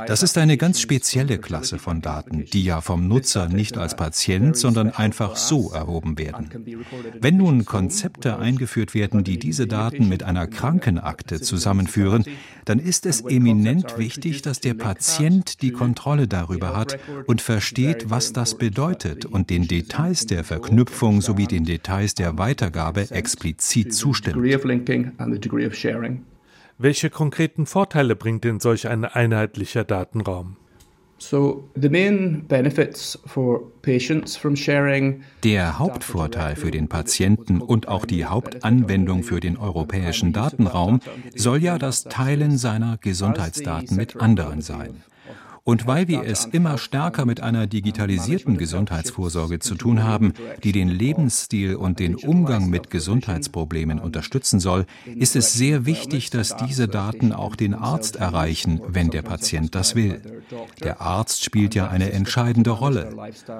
Das 0.08 0.24
ist 0.24 0.38
eine 0.38 0.58
ganz 0.58 0.82
spezielle 0.82 1.38
Klasse 1.38 1.80
von 1.80 2.02
Daten, 2.02 2.46
die 2.46 2.64
ja 2.64 2.82
vom 2.82 3.08
Nutzer 3.08 3.48
nicht 3.48 3.78
als 3.78 3.96
Patient, 3.96 4.58
sondern 4.58 4.90
einfach 4.90 5.36
so 5.36 5.72
erhoben 5.72 6.18
werden. 6.18 6.50
Wenn 7.20 7.38
nun 7.38 7.66
Konzepte 7.66 8.38
eingeführt 8.38 8.94
werden, 8.94 9.24
die 9.24 9.38
diese 9.38 9.68
Daten 9.68 10.10
mit 10.10 10.24
einer 10.24 10.48
Krankenakte 10.48 11.42
zusammenführen, 11.42 12.26
dann 12.66 12.80
ist 12.80 13.06
es 13.06 13.22
eminent 13.22 13.98
wichtig, 13.98 14.42
dass 14.42 14.60
der 14.60 14.74
Patient 14.74 15.62
die 15.62 15.72
Kontrolle 15.72 16.28
darüber 16.28 16.76
hat 16.76 17.00
und 17.28 17.42
versteht, 17.42 18.10
was 18.10 18.34
das 18.34 18.58
bedeutet 18.58 19.26
und 19.26 19.50
den 19.50 19.68
Details 19.68 20.26
der 20.26 20.44
Verknüpfung 20.44 21.22
sowie 21.22 21.48
den 21.48 21.66
Details 21.66 22.16
der 22.16 22.38
Weitergabe 22.38 23.12
explizit 23.12 23.94
zustimmt. 23.94 24.38
Welche 26.82 27.10
konkreten 27.10 27.66
Vorteile 27.66 28.16
bringt 28.16 28.46
denn 28.46 28.62
solch 28.62 28.88
ein 28.88 29.04
einheitlicher 29.04 29.84
Datenraum? 29.84 30.56
Der 35.44 35.80
Hauptvorteil 35.80 36.56
für 36.56 36.72
den 36.72 36.88
Patienten 36.88 37.60
und 37.60 37.90
auch 37.90 38.06
die 38.06 38.24
Hauptanwendung 38.24 39.24
für 39.24 39.42
den 39.42 39.58
europäischen 39.58 40.32
Datenraum 40.32 41.02
soll 41.36 41.62
ja 41.62 41.78
das 41.78 42.06
Teilen 42.06 42.58
seiner 42.58 42.98
Gesundheitsdaten 42.98 43.98
mit 43.98 44.16
anderen 44.22 44.62
sein. 44.62 45.04
Und 45.70 45.86
weil 45.86 46.08
wir 46.08 46.24
es 46.24 46.46
immer 46.46 46.80
stärker 46.80 47.28
mit 47.28 47.42
einer 47.42 47.68
digitalisierten 47.68 48.58
Gesundheitsvorsorge 48.58 49.60
zu 49.60 49.76
tun 49.76 50.02
haben, 50.02 50.34
die 50.64 50.72
den 50.72 50.90
Lebensstil 50.90 51.76
und 51.76 52.00
den 52.00 52.16
Umgang 52.16 52.72
mit 52.72 52.90
Gesundheitsproblemen 52.90 54.00
unterstützen 54.00 54.60
soll, 54.60 54.88
ist 55.06 55.36
es 55.36 55.54
sehr 55.54 55.86
wichtig, 55.86 56.32
dass 56.32 56.58
diese 56.58 56.88
Daten 56.88 57.34
auch 57.34 57.56
den 57.56 57.76
Arzt 57.76 58.16
erreichen, 58.16 58.82
wenn 58.88 59.12
der 59.12 59.22
Patient 59.22 59.76
das 59.76 59.94
will. 59.94 60.42
Der 60.84 61.02
Arzt 61.02 61.44
spielt 61.44 61.76
ja 61.76 61.88
eine 61.88 62.14
entscheidende 62.14 62.72
Rolle. 62.72 63.16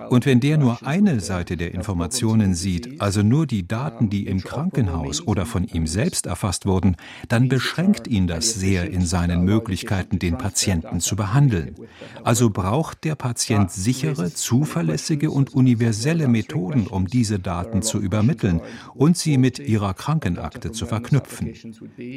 Und 0.10 0.26
wenn 0.26 0.40
der 0.40 0.58
nur 0.58 0.80
eine 0.88 1.20
Seite 1.20 1.58
der 1.58 1.76
Informationen 1.76 2.56
sieht, 2.56 3.00
also 3.00 3.22
nur 3.22 3.46
die 3.46 3.68
Daten, 3.68 4.10
die 4.10 4.26
im 4.26 4.42
Krankenhaus 4.42 5.22
oder 5.28 5.46
von 5.46 5.64
ihm 5.66 5.86
selbst 5.86 6.26
erfasst 6.26 6.66
wurden, 6.66 6.96
dann 7.28 7.50
beschränkt 7.50 8.08
ihn 8.08 8.26
das 8.26 8.56
sehr 8.56 8.90
in 8.90 9.06
seinen 9.06 9.44
Möglichkeiten, 9.44 10.18
den 10.18 10.40
Patienten 10.40 11.02
zu 11.02 11.16
behandeln. 11.16 11.76
Also 12.24 12.50
braucht 12.50 13.04
der 13.04 13.16
Patient 13.16 13.72
sichere, 13.72 14.34
zuverlässige 14.34 15.32
und 15.32 15.54
universelle 15.54 16.28
Methoden, 16.28 16.88
um 16.88 17.08
diese 17.08 17.40
Daten 17.40 17.82
zu 17.82 18.00
übermitteln 18.00 18.62
und 18.94 19.18
sie 19.18 19.38
mit 19.38 19.60
ihrer 19.60 19.94
Krankenakte 19.94 20.72
zu 20.72 20.86
verknüpfen. 20.86 21.54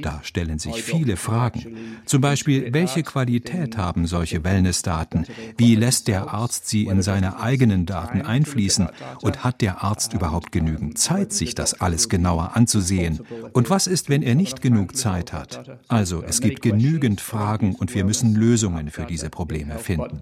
Da 0.03 0.21
stellen 0.23 0.59
sich 0.59 0.83
viele 0.83 1.17
Fragen. 1.17 1.77
Zum 2.07 2.21
Beispiel, 2.21 2.73
welche 2.73 3.03
Qualität 3.03 3.77
haben 3.77 4.07
solche 4.07 4.45
Wellnessdaten? 4.45 5.27
Wie 5.57 5.75
lässt 5.75 6.09
der 6.09 6.33
Arzt 6.33 6.69
sie 6.69 6.87
in 6.87 7.03
seine 7.03 7.41
eigenen 7.41 7.87
Daten 7.87 8.23
einfließen? 8.23 8.89
Und 9.23 9.45
hat 9.45 9.61
der 9.61 9.83
Arzt 9.83 10.13
überhaupt 10.13 10.53
genügend 10.53 10.99
Zeit, 10.99 11.33
sich 11.33 11.55
das 11.55 11.81
alles 11.81 12.09
genauer 12.09 12.57
anzusehen? 12.57 13.21
Und 13.53 13.71
was 13.71 13.87
ist, 13.87 14.09
wenn 14.09 14.23
er 14.23 14.35
nicht 14.35 14.63
genug 14.63 14.97
Zeit 14.97 15.33
hat? 15.33 15.79
Also, 15.89 16.23
es 16.23 16.41
gibt 16.41 16.63
genügend 16.63 17.21
Fragen 17.21 17.75
und 17.75 17.95
wir 17.95 18.05
müssen 18.05 18.35
Lösungen 18.35 18.91
für 18.91 19.05
diese 19.05 19.31
Probleme 19.69 19.79
finden. 19.79 20.21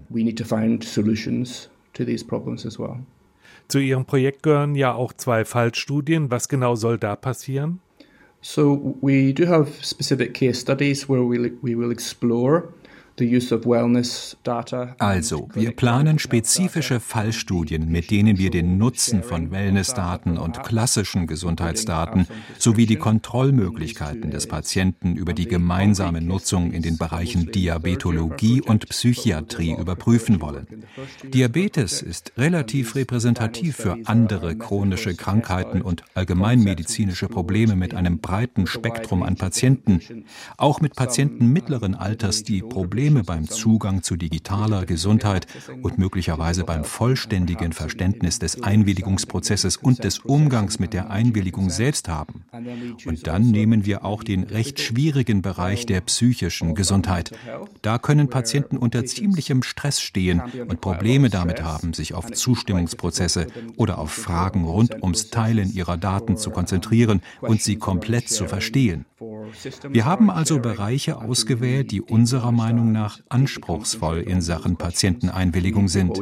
Zu 3.67 3.79
Ihrem 3.79 4.05
Projekt 4.05 4.43
gehören 4.43 4.75
ja 4.75 4.93
auch 4.93 5.13
zwei 5.13 5.45
Fallstudien. 5.45 6.29
Was 6.29 6.49
genau 6.49 6.75
soll 6.75 6.97
da 6.97 7.15
passieren? 7.15 7.79
So 8.41 8.97
we 9.01 9.33
do 9.33 9.45
have 9.47 9.71
specific 9.83 10.33
case 10.33 10.61
studies 10.61 11.07
where 11.07 11.21
we, 11.21 11.51
we 11.61 11.77
will 11.77 11.91
explore 11.91 12.69
also, 14.97 15.49
wir 15.53 15.71
planen 15.71 16.19
spezifische 16.19 16.99
Fallstudien, 16.99 17.89
mit 17.89 18.11
denen 18.11 18.37
wir 18.37 18.49
den 18.49 18.77
Nutzen 18.77 19.23
von 19.23 19.51
Wellnessdaten 19.51 20.37
und 20.37 20.63
klassischen 20.63 21.27
Gesundheitsdaten 21.27 22.27
sowie 22.57 22.85
die 22.85 22.95
Kontrollmöglichkeiten 22.95 24.31
des 24.31 24.47
Patienten 24.47 25.15
über 25.15 25.33
die 25.33 25.47
gemeinsame 25.47 26.21
Nutzung 26.21 26.71
in 26.71 26.81
den 26.81 26.97
Bereichen 26.97 27.51
Diabetologie 27.51 28.61
und 28.61 28.89
Psychiatrie 28.89 29.75
überprüfen 29.77 30.41
wollen. 30.41 30.85
Diabetes 31.23 32.01
ist 32.01 32.33
relativ 32.37 32.95
repräsentativ 32.95 33.75
für 33.75 33.97
andere 34.05 34.55
chronische 34.55 35.15
Krankheiten 35.15 35.81
und 35.81 36.03
allgemeinmedizinische 36.13 37.27
Probleme 37.27 37.75
mit 37.75 37.93
einem 37.93 38.19
breiten 38.19 38.67
Spektrum 38.67 39.23
an 39.23 39.35
Patienten. 39.35 40.25
Auch 40.57 40.81
mit 40.81 40.95
Patienten 40.95 41.47
mittleren 41.47 41.95
Alters, 41.95 42.43
die 42.43 42.61
Probleme 42.61 43.10
Probleme 43.11 43.23
beim 43.25 43.49
Zugang 43.49 44.03
zu 44.03 44.15
digitaler 44.15 44.85
Gesundheit 44.85 45.45
und 45.81 45.97
möglicherweise 45.97 46.63
beim 46.63 46.85
vollständigen 46.85 47.73
Verständnis 47.73 48.39
des 48.39 48.63
Einwilligungsprozesses 48.63 49.75
und 49.75 50.05
des 50.05 50.19
Umgangs 50.19 50.79
mit 50.79 50.93
der 50.93 51.11
Einwilligung 51.11 51.69
selbst 51.69 52.07
haben. 52.07 52.45
Und 53.05 53.27
dann 53.27 53.51
nehmen 53.51 53.85
wir 53.85 54.05
auch 54.05 54.23
den 54.23 54.43
recht 54.43 54.79
schwierigen 54.79 55.41
Bereich 55.41 55.85
der 55.85 55.99
psychischen 56.01 56.73
Gesundheit. 56.73 57.31
Da 57.81 57.97
können 57.97 58.29
Patienten 58.29 58.77
unter 58.77 59.03
ziemlichem 59.05 59.61
Stress 59.61 59.99
stehen 59.99 60.41
und 60.69 60.79
Probleme 60.79 61.29
damit 61.29 61.61
haben, 61.61 61.93
sich 61.93 62.13
auf 62.13 62.31
Zustimmungsprozesse 62.31 63.47
oder 63.75 63.97
auf 63.97 64.11
Fragen 64.11 64.63
rund 64.63 65.03
ums 65.03 65.31
Teilen 65.31 65.73
ihrer 65.73 65.97
Daten 65.97 66.37
zu 66.37 66.49
konzentrieren 66.49 67.21
und 67.41 67.61
sie 67.61 67.75
komplett 67.75 68.29
zu 68.29 68.47
verstehen. 68.47 69.05
Wir 69.89 70.05
haben 70.05 70.29
also 70.29 70.59
Bereiche 70.59 71.17
ausgewählt, 71.17 71.91
die 71.91 72.01
unserer 72.01 72.51
Meinung 72.51 72.91
nach 72.91 73.19
anspruchsvoll 73.29 74.19
in 74.19 74.41
Sachen 74.41 74.77
Patienteneinwilligung 74.77 75.87
sind. 75.87 76.19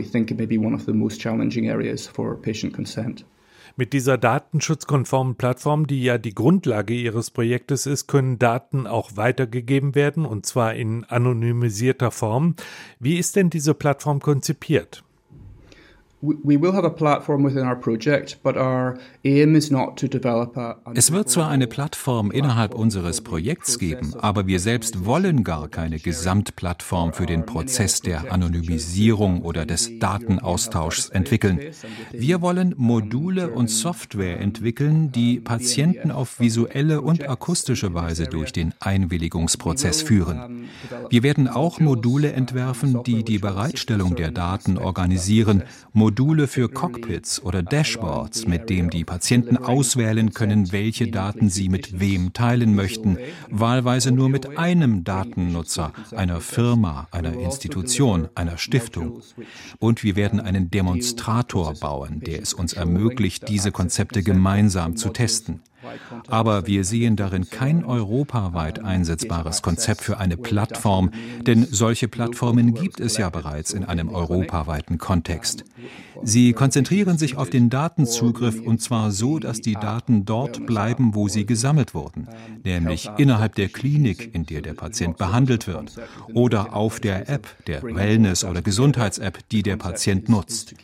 Mit 3.76 3.94
dieser 3.94 4.18
datenschutzkonformen 4.18 5.36
Plattform, 5.36 5.88
die 5.88 6.04
ja 6.04 6.18
die 6.18 6.36
Grundlage 6.36 6.94
Ihres 6.94 7.32
Projektes 7.32 7.86
ist, 7.86 8.08
können 8.08 8.38
Daten 8.38 8.88
auch 8.88 9.16
weitergegeben 9.16 9.96
werden, 9.96 10.26
und 10.26 10.46
zwar 10.46 10.74
in 10.74 11.06
anonymisierter 11.06 12.12
Form. 12.12 12.56
Wie 13.00 13.18
ist 13.18 13.38
denn 13.38 13.50
diese 13.50 13.74
Plattform 13.74 14.20
konzipiert? 14.20 15.04
Es 20.94 21.12
wird 21.14 21.30
zwar 21.30 21.50
eine 21.50 21.68
Plattform 21.68 22.32
innerhalb 22.32 22.76
unseres 22.76 23.22
Projekts 23.22 23.80
geben, 23.80 24.14
aber 24.20 24.46
wir 24.46 24.60
selbst 24.60 25.06
wollen 25.06 25.46
gar 25.46 25.70
keine 25.70 25.98
Gesamtplattform 25.98 27.14
für 27.14 27.26
den 27.26 27.46
Prozess 27.46 28.02
der 28.02 28.34
Anonymisierung 28.34 29.44
oder 29.44 29.66
des 29.66 29.98
Datenaustauschs 30.00 31.08
entwickeln. 31.08 31.62
Wir 32.12 32.42
wollen 32.42 32.74
Module 32.76 33.52
und 33.52 33.70
Software 33.70 34.42
entwickeln, 34.42 35.14
die 35.14 35.40
Patienten 35.40 36.12
auf 36.12 36.42
visuelle 36.42 37.00
und 37.00 37.30
akustische 37.30 37.94
Weise 37.94 38.26
durch 38.26 38.52
den 38.52 38.74
Einwilligungsprozess 38.82 40.02
führen. 40.02 40.68
Wir 41.10 41.24
werden 41.24 41.48
auch 41.48 41.80
Module 41.80 42.34
entwerfen, 42.34 43.04
die 43.04 43.24
die 43.24 43.40
Bereitstellung 43.40 44.18
der 44.18 44.32
Daten 44.32 44.78
organisieren, 44.78 45.64
Module 45.94 46.09
für 46.48 46.70
Cockpits 46.70 47.42
oder 47.44 47.64
Dashboards, 47.64 48.48
mit 48.48 48.70
dem 48.70 48.90
die 48.90 49.04
Patienten 49.04 49.58
auswählen 49.58 50.34
können, 50.34 50.72
welche 50.72 51.10
Daten 51.10 51.50
sie 51.50 51.70
mit 51.70 52.00
wem 52.00 52.34
teilen 52.34 52.76
möchten, 52.76 53.18
wahlweise 53.50 54.12
nur 54.12 54.30
mit 54.30 54.58
einem 54.58 55.04
Datennutzer, 55.04 55.94
einer 56.16 56.42
Firma, 56.42 57.08
einer 57.12 57.34
Institution, 57.34 58.28
einer 58.36 58.58
Stiftung. 58.58 59.22
Und 59.80 60.04
wir 60.04 60.16
werden 60.16 60.40
einen 60.40 60.72
Demonstrator 60.72 61.74
bauen, 61.76 62.22
der 62.22 62.42
es 62.42 62.54
uns 62.54 62.74
ermöglicht, 62.74 63.48
diese 63.48 63.72
Konzepte 63.72 64.24
gemeinsam 64.24 64.96
zu 64.96 65.10
testen. 65.10 65.62
Aber 66.28 66.68
wir 66.68 66.84
sehen 66.84 67.16
darin 67.16 67.50
kein 67.50 67.84
europaweit 67.84 68.84
einsetzbares 68.84 69.62
Konzept 69.62 70.02
für 70.02 70.18
eine 70.18 70.38
Plattform, 70.38 71.12
denn 71.42 71.68
solche 71.70 72.08
Plattformen 72.08 72.74
gibt 72.74 73.00
es 73.00 73.18
ja 73.18 73.30
bereits 73.30 73.72
in 73.74 73.86
einem 73.86 74.10
europaweiten 74.10 74.98
Kontext. 74.98 75.66
Sie 76.24 76.54
konzentrieren 76.54 77.18
sich 77.18 77.38
auf 77.38 77.50
den 77.50 77.70
Datenzugriff 77.70 78.60
und 78.60 78.82
zwar 78.82 79.12
so, 79.12 79.40
dass 79.40 79.62
die 79.62 79.74
Daten 79.74 80.26
dort 80.26 80.66
bleiben, 80.66 81.16
wo 81.16 81.28
sie 81.28 81.46
gesammelt 81.46 81.94
wurden, 81.94 82.28
nämlich 82.64 83.10
innerhalb 83.18 83.56
der 83.56 83.70
Klinik, 83.70 84.34
in 84.34 84.46
der 84.46 84.62
der 84.62 84.74
Patient 84.74 85.18
behandelt 85.18 85.68
wird, 85.68 85.96
oder 86.34 86.74
auf 86.74 87.00
der 87.00 87.30
App, 87.30 87.48
der 87.68 87.84
Wellness- 87.84 88.44
oder 88.44 88.62
Gesundheits-App, 88.62 89.40
die 89.50 89.64
der 89.64 89.78
Patient 89.78 90.28
nutzt. 90.28 90.76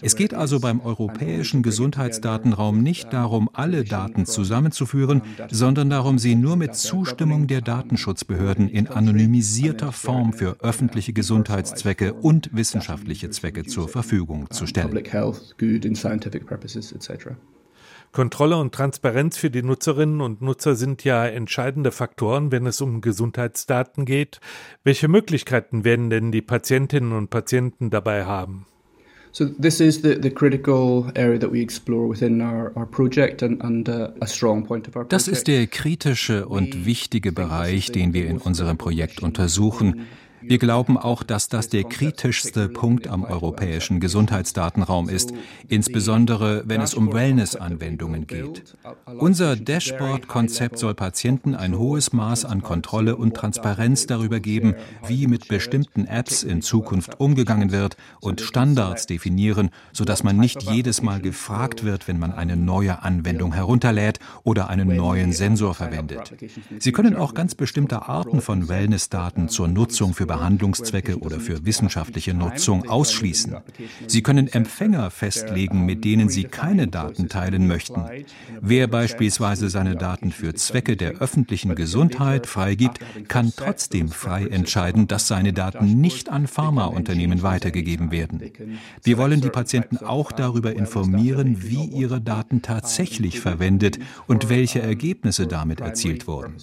Es 0.00 0.16
geht 0.16 0.32
also 0.32 0.60
beim 0.60 0.80
europäischen 0.80 1.62
Gesundheitsdatenraum 1.62 2.82
nicht 2.82 3.12
darum, 3.12 3.50
alle 3.52 3.84
Daten 3.84 4.26
zu 4.26 4.44
zusammenzuführen, 4.44 5.22
sondern 5.50 5.88
darum, 5.88 6.18
sie 6.18 6.34
nur 6.34 6.56
mit 6.56 6.74
Zustimmung 6.74 7.46
der 7.46 7.62
Datenschutzbehörden 7.62 8.68
in 8.68 8.88
anonymisierter 8.88 9.90
Form 9.90 10.34
für 10.34 10.60
öffentliche 10.60 11.14
Gesundheitszwecke 11.14 12.12
und 12.12 12.50
wissenschaftliche 12.52 13.30
Zwecke 13.30 13.64
zur 13.64 13.88
Verfügung 13.88 14.50
zu 14.50 14.66
stellen. 14.66 14.83
Kontrolle 18.12 18.56
und 18.56 18.72
Transparenz 18.72 19.36
für 19.36 19.50
die 19.50 19.62
Nutzerinnen 19.62 20.20
und 20.20 20.40
Nutzer 20.40 20.76
sind 20.76 21.02
ja 21.02 21.26
entscheidende 21.26 21.90
Faktoren, 21.90 22.52
wenn 22.52 22.64
es 22.64 22.80
um 22.80 23.00
Gesundheitsdaten 23.00 24.04
geht. 24.04 24.40
Welche 24.84 25.08
Möglichkeiten 25.08 25.84
werden 25.84 26.10
denn 26.10 26.30
die 26.30 26.40
Patientinnen 26.40 27.12
und 27.12 27.30
Patienten 27.30 27.90
dabei 27.90 28.24
haben? 28.24 28.66
So 29.32 29.46
this 29.46 29.80
is 29.80 30.00
the, 30.00 30.16
the 30.22 30.30
critical 30.30 31.10
area 31.16 31.40
that 31.40 31.52
we 31.52 31.60
explore 31.60 32.08
within 32.08 32.40
our, 32.40 32.70
our 32.76 32.86
project 32.86 33.42
and, 33.42 33.60
and 33.64 33.88
uh, 33.88 34.10
a 34.20 34.28
strong 34.28 34.64
point 34.64 34.86
of 34.86 34.94
our 34.94 35.02
project. 35.02 35.12
Das 35.12 35.26
ist 35.26 35.48
der 35.48 35.66
kritische 35.66 36.46
und 36.46 36.86
wichtige 36.86 37.32
Bereich, 37.32 37.90
den 37.90 38.14
wir 38.14 38.28
in 38.28 38.38
unserem 38.38 38.78
Projekt 38.78 39.24
untersuchen. 39.24 40.06
Wir 40.46 40.58
glauben 40.58 40.98
auch, 40.98 41.22
dass 41.22 41.48
das 41.48 41.68
der 41.68 41.84
kritischste 41.84 42.68
Punkt 42.68 43.08
am 43.08 43.24
europäischen 43.24 44.00
Gesundheitsdatenraum 44.00 45.08
ist, 45.08 45.32
insbesondere 45.68 46.62
wenn 46.66 46.80
es 46.80 46.94
um 46.94 47.12
Wellness-Anwendungen 47.12 48.26
geht. 48.26 48.76
Unser 49.18 49.56
Dashboard-Konzept 49.56 50.78
soll 50.78 50.94
Patienten 50.94 51.54
ein 51.54 51.78
hohes 51.78 52.12
Maß 52.12 52.44
an 52.44 52.62
Kontrolle 52.62 53.16
und 53.16 53.34
Transparenz 53.34 54.06
darüber 54.06 54.40
geben, 54.40 54.74
wie 55.06 55.26
mit 55.26 55.48
bestimmten 55.48 56.06
Apps 56.06 56.42
in 56.42 56.62
Zukunft 56.62 57.20
umgegangen 57.20 57.72
wird 57.72 57.96
und 58.20 58.40
Standards 58.40 59.06
definieren, 59.06 59.70
sodass 59.92 60.22
man 60.24 60.36
nicht 60.36 60.62
jedes 60.62 61.02
Mal 61.02 61.20
gefragt 61.20 61.84
wird, 61.84 62.06
wenn 62.06 62.18
man 62.18 62.32
eine 62.32 62.56
neue 62.56 63.02
Anwendung 63.02 63.54
herunterlädt 63.54 64.18
oder 64.42 64.68
einen 64.68 64.94
neuen 64.94 65.32
Sensor 65.32 65.74
verwendet. 65.74 66.34
Sie 66.78 66.92
können 66.92 67.16
auch 67.16 67.34
ganz 67.34 67.54
bestimmte 67.54 68.02
Arten 68.02 68.40
von 68.40 68.68
Wellness-Daten 68.68 69.48
zur 69.48 69.68
Nutzung 69.68 70.14
für 70.14 70.26
Behandlungszwecke 70.34 71.18
oder 71.18 71.38
für 71.38 71.64
wissenschaftliche 71.64 72.34
Nutzung 72.34 72.88
ausschließen. 72.88 73.56
Sie 74.06 74.22
können 74.22 74.48
Empfänger 74.48 75.10
festlegen, 75.10 75.86
mit 75.86 76.04
denen 76.04 76.28
Sie 76.28 76.44
keine 76.44 76.88
Daten 76.88 77.28
teilen 77.28 77.68
möchten. 77.68 78.02
Wer 78.60 78.88
beispielsweise 78.88 79.70
seine 79.70 79.96
Daten 79.96 80.32
für 80.32 80.54
Zwecke 80.54 80.96
der 80.96 81.18
öffentlichen 81.20 81.74
Gesundheit 81.74 82.46
freigibt, 82.46 82.98
kann 83.28 83.52
trotzdem 83.56 84.08
frei 84.08 84.46
entscheiden, 84.46 85.06
dass 85.06 85.28
seine 85.28 85.52
Daten 85.52 86.00
nicht 86.00 86.30
an 86.30 86.46
Pharmaunternehmen 86.46 87.42
weitergegeben 87.42 88.10
werden. 88.10 88.42
Wir 89.02 89.18
wollen 89.18 89.40
die 89.40 89.50
Patienten 89.50 89.98
auch 89.98 90.32
darüber 90.32 90.74
informieren, 90.74 91.62
wie 91.62 91.84
ihre 91.84 92.20
Daten 92.20 92.62
tatsächlich 92.62 93.40
verwendet 93.40 93.98
und 94.26 94.48
welche 94.48 94.82
Ergebnisse 94.82 95.46
damit 95.46 95.80
erzielt 95.80 96.26
wurden. 96.26 96.56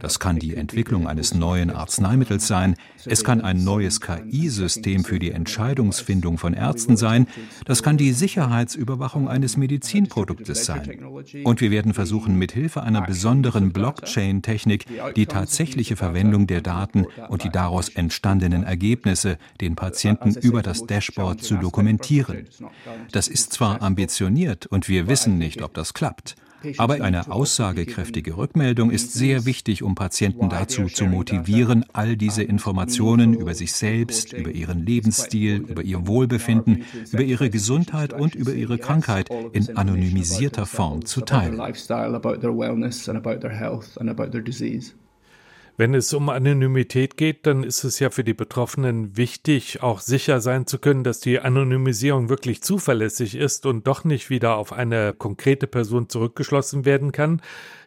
Das 0.00 0.18
kann 0.18 0.38
die 0.38 0.56
Entwicklung 0.56 1.06
eines 1.06 1.34
neuen 1.34 1.70
Arzneimittels 1.70 2.46
sein, 2.46 2.74
es 3.12 3.24
kann 3.24 3.42
ein 3.42 3.62
neues 3.62 4.00
KI-System 4.00 5.04
für 5.04 5.18
die 5.18 5.32
Entscheidungsfindung 5.32 6.38
von 6.38 6.54
Ärzten 6.54 6.96
sein. 6.96 7.26
Das 7.66 7.82
kann 7.82 7.98
die 7.98 8.12
Sicherheitsüberwachung 8.12 9.28
eines 9.28 9.58
Medizinproduktes 9.58 10.64
sein. 10.64 10.98
Und 11.44 11.60
wir 11.60 11.70
werden 11.70 11.92
versuchen, 11.92 12.38
mithilfe 12.38 12.82
einer 12.82 13.02
besonderen 13.02 13.70
Blockchain-Technik 13.74 14.86
die 15.14 15.26
tatsächliche 15.26 15.94
Verwendung 15.94 16.46
der 16.46 16.62
Daten 16.62 17.04
und 17.28 17.44
die 17.44 17.50
daraus 17.50 17.90
entstandenen 17.90 18.62
Ergebnisse 18.62 19.36
den 19.60 19.76
Patienten 19.76 20.34
über 20.34 20.62
das 20.62 20.86
Dashboard 20.86 21.42
zu 21.42 21.56
dokumentieren. 21.56 22.46
Das 23.12 23.28
ist 23.28 23.52
zwar 23.52 23.82
ambitioniert 23.82 24.64
und 24.64 24.88
wir 24.88 25.06
wissen 25.06 25.36
nicht, 25.36 25.60
ob 25.60 25.74
das 25.74 25.92
klappt. 25.92 26.34
Aber 26.78 26.94
eine 26.94 27.30
aussagekräftige 27.30 28.36
Rückmeldung 28.36 28.90
ist 28.90 29.14
sehr 29.14 29.44
wichtig, 29.46 29.82
um 29.82 29.94
Patienten 29.94 30.48
dazu 30.48 30.86
zu 30.86 31.06
motivieren, 31.06 31.84
all 31.92 32.16
diese 32.16 32.42
Informationen 32.42 33.34
über 33.34 33.54
sich 33.54 33.72
selbst, 33.72 34.32
über 34.32 34.50
ihren 34.50 34.84
Lebensstil, 34.84 35.56
über 35.56 35.82
ihr 35.82 36.06
Wohlbefinden, 36.06 36.84
über 37.12 37.22
ihre 37.22 37.50
Gesundheit 37.50 38.12
und 38.12 38.34
über 38.34 38.52
ihre 38.52 38.78
Krankheit 38.78 39.28
in 39.52 39.76
anonymisierter 39.76 40.66
Form 40.66 41.04
zu 41.04 41.22
teilen. 41.22 41.60
Wenn 45.78 45.94
es 45.94 46.12
um 46.12 46.28
Anonymität 46.28 47.16
geht, 47.16 47.46
dann 47.46 47.64
ist 47.64 47.82
es 47.84 47.98
ja 47.98 48.10
für 48.10 48.24
die 48.24 48.34
Betroffenen 48.34 49.16
wichtig, 49.16 49.82
auch 49.82 50.00
sicher 50.00 50.40
sein 50.40 50.66
zu 50.66 50.78
können, 50.78 51.02
dass 51.02 51.20
die 51.20 51.40
Anonymisierung 51.40 52.28
wirklich 52.28 52.62
zuverlässig 52.62 53.34
ist 53.34 53.64
und 53.64 53.86
doch 53.86 54.04
nicht 54.04 54.28
wieder 54.28 54.56
auf 54.56 54.72
eine 54.72 55.14
konkrete 55.14 55.66
Person 55.66 56.10
zurückgeschlossen 56.10 56.84
werden 56.84 57.10
kann. 57.10 57.40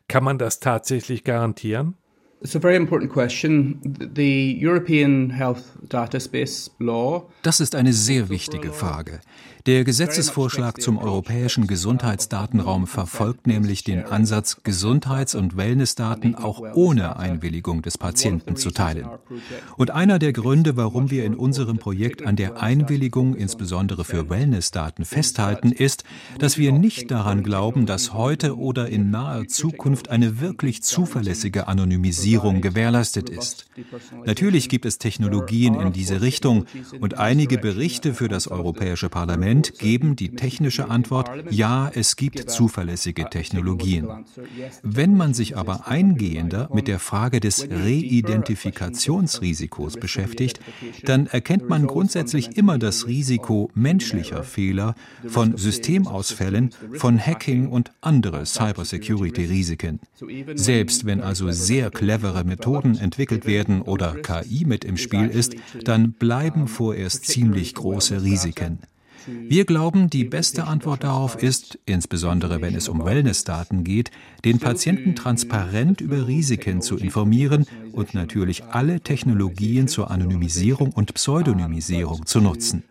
Kann 0.08 0.24
man 0.24 0.40
das 0.40 0.60
tatsächlich 0.60 1.24
garantieren? 1.24 1.96
It's 2.42 2.56
a 2.56 2.60
very 2.60 2.76
important 2.76 3.12
question. 3.12 3.80
The 4.16 4.60
European 4.62 5.32
Health 5.32 5.64
Data 5.90 6.20
Space 6.20 6.70
Law 6.80 7.30
Das 7.42 7.60
ist 7.60 7.76
eine 7.76 7.94
sehr 7.94 8.30
wichtige 8.30 8.72
Frage. 8.72 9.20
Der 9.66 9.84
Gesetzesvorschlag 9.84 10.80
zum 10.80 11.00
europäischen 11.00 11.66
Gesundheitsdatenraum 11.66 12.86
verfolgt 12.86 13.48
nämlich 13.48 13.84
den 13.84 14.06
Ansatz, 14.06 14.58
Gesundheits- 14.64 15.34
und 15.34 15.58
Wellnessdaten 15.58 16.36
auch 16.36 16.62
ohne 16.76 17.18
Einwilligung 17.18 17.82
des 17.82 17.98
Patienten 17.98 18.58
zu 18.58 18.70
teilen. 18.70 19.08
Und 19.76 19.90
einer 19.90 20.20
der 20.20 20.34
Gründe, 20.34 20.78
warum 20.78 21.10
wir 21.10 21.26
in 21.26 21.34
unserem 21.34 21.80
Projekt 21.80 22.24
an 22.24 22.36
der 22.36 22.62
Einwilligung 22.62 23.34
insbesondere 23.34 24.04
für 24.04 24.30
Wellnessdaten 24.30 25.04
festhalten, 25.04 25.72
ist, 25.72 26.04
dass 26.38 26.60
wir 26.60 26.72
nicht 26.72 27.10
daran 27.10 27.42
glauben, 27.42 27.88
dass 27.88 28.14
heute 28.14 28.60
oder 28.60 28.88
in 28.88 29.10
naher 29.10 29.48
Zukunft 29.48 30.10
eine 30.10 30.42
wirklich 30.42 30.84
zuverlässige 30.84 31.68
Anonymisierung 31.68 32.25
gewährleistet 32.34 33.30
ist. 33.30 33.68
Natürlich 34.26 34.68
gibt 34.70 34.86
es 34.86 34.98
Technologien 34.98 35.76
in 35.76 35.94
diese 35.94 36.22
Richtung 36.22 36.66
und 37.00 37.18
einige 37.18 37.58
Berichte 37.58 38.14
für 38.14 38.28
das 38.28 38.48
Europäische 38.48 39.10
Parlament 39.10 39.80
geben 39.80 40.16
die 40.16 40.36
technische 40.36 40.90
Antwort, 40.90 41.30
ja, 41.50 41.92
es 41.94 42.16
gibt 42.16 42.50
zuverlässige 42.50 43.30
Technologien. 43.30 44.08
Wenn 44.82 45.18
man 45.18 45.34
sich 45.34 45.58
aber 45.58 45.88
eingehender 45.88 46.70
mit 46.74 46.88
der 46.88 47.00
Frage 47.00 47.40
des 47.40 47.68
Reidentifikationsrisikos 47.70 49.98
beschäftigt, 49.98 50.60
dann 51.04 51.28
erkennt 51.28 51.70
man 51.70 51.88
grundsätzlich 51.88 52.58
immer 52.58 52.78
das 52.78 53.08
Risiko 53.08 53.72
menschlicher 53.74 54.44
Fehler, 54.44 54.96
von 55.28 55.58
Systemausfällen, 55.58 56.72
von 56.94 57.20
Hacking 57.20 57.68
und 57.68 57.92
andere 58.02 58.46
Cybersecurity-Risiken. 58.46 60.00
Selbst 60.54 61.06
wenn 61.06 61.22
also 61.22 61.52
sehr 61.52 61.90
clevere 62.16 62.46
Methoden 62.46 62.98
entwickelt 62.98 63.46
werden 63.46 63.82
oder 63.82 64.16
KI 64.16 64.64
mit 64.66 64.86
im 64.86 64.96
Spiel 64.96 65.28
ist, 65.28 65.56
dann 65.84 66.14
bleiben 66.14 66.68
vorerst 66.68 67.26
ziemlich 67.26 67.76
große 67.76 68.24
Risiken. 68.24 68.80
Wir 69.28 69.66
glauben, 69.66 70.10
die 70.10 70.24
beste 70.24 70.66
Antwort 70.66 71.04
darauf 71.04 71.42
ist, 71.42 71.80
insbesondere 71.86 72.62
wenn 72.62 72.76
es 72.76 72.88
um 72.88 73.04
Wellnessdaten 73.04 73.84
geht, 73.84 74.12
den 74.46 74.60
Patienten 74.60 75.16
transparent 75.16 76.00
über 76.00 76.28
Risiken 76.28 76.82
zu 76.82 76.96
informieren 76.96 77.66
und 77.92 78.14
natürlich 78.14 78.64
alle 78.66 79.02
Technologien 79.02 79.88
zur 79.88 80.12
Anonymisierung 80.12 80.92
und 80.92 81.14
Pseudonymisierung 81.16 82.26
zu 82.26 82.40
nutzen. 82.40 82.84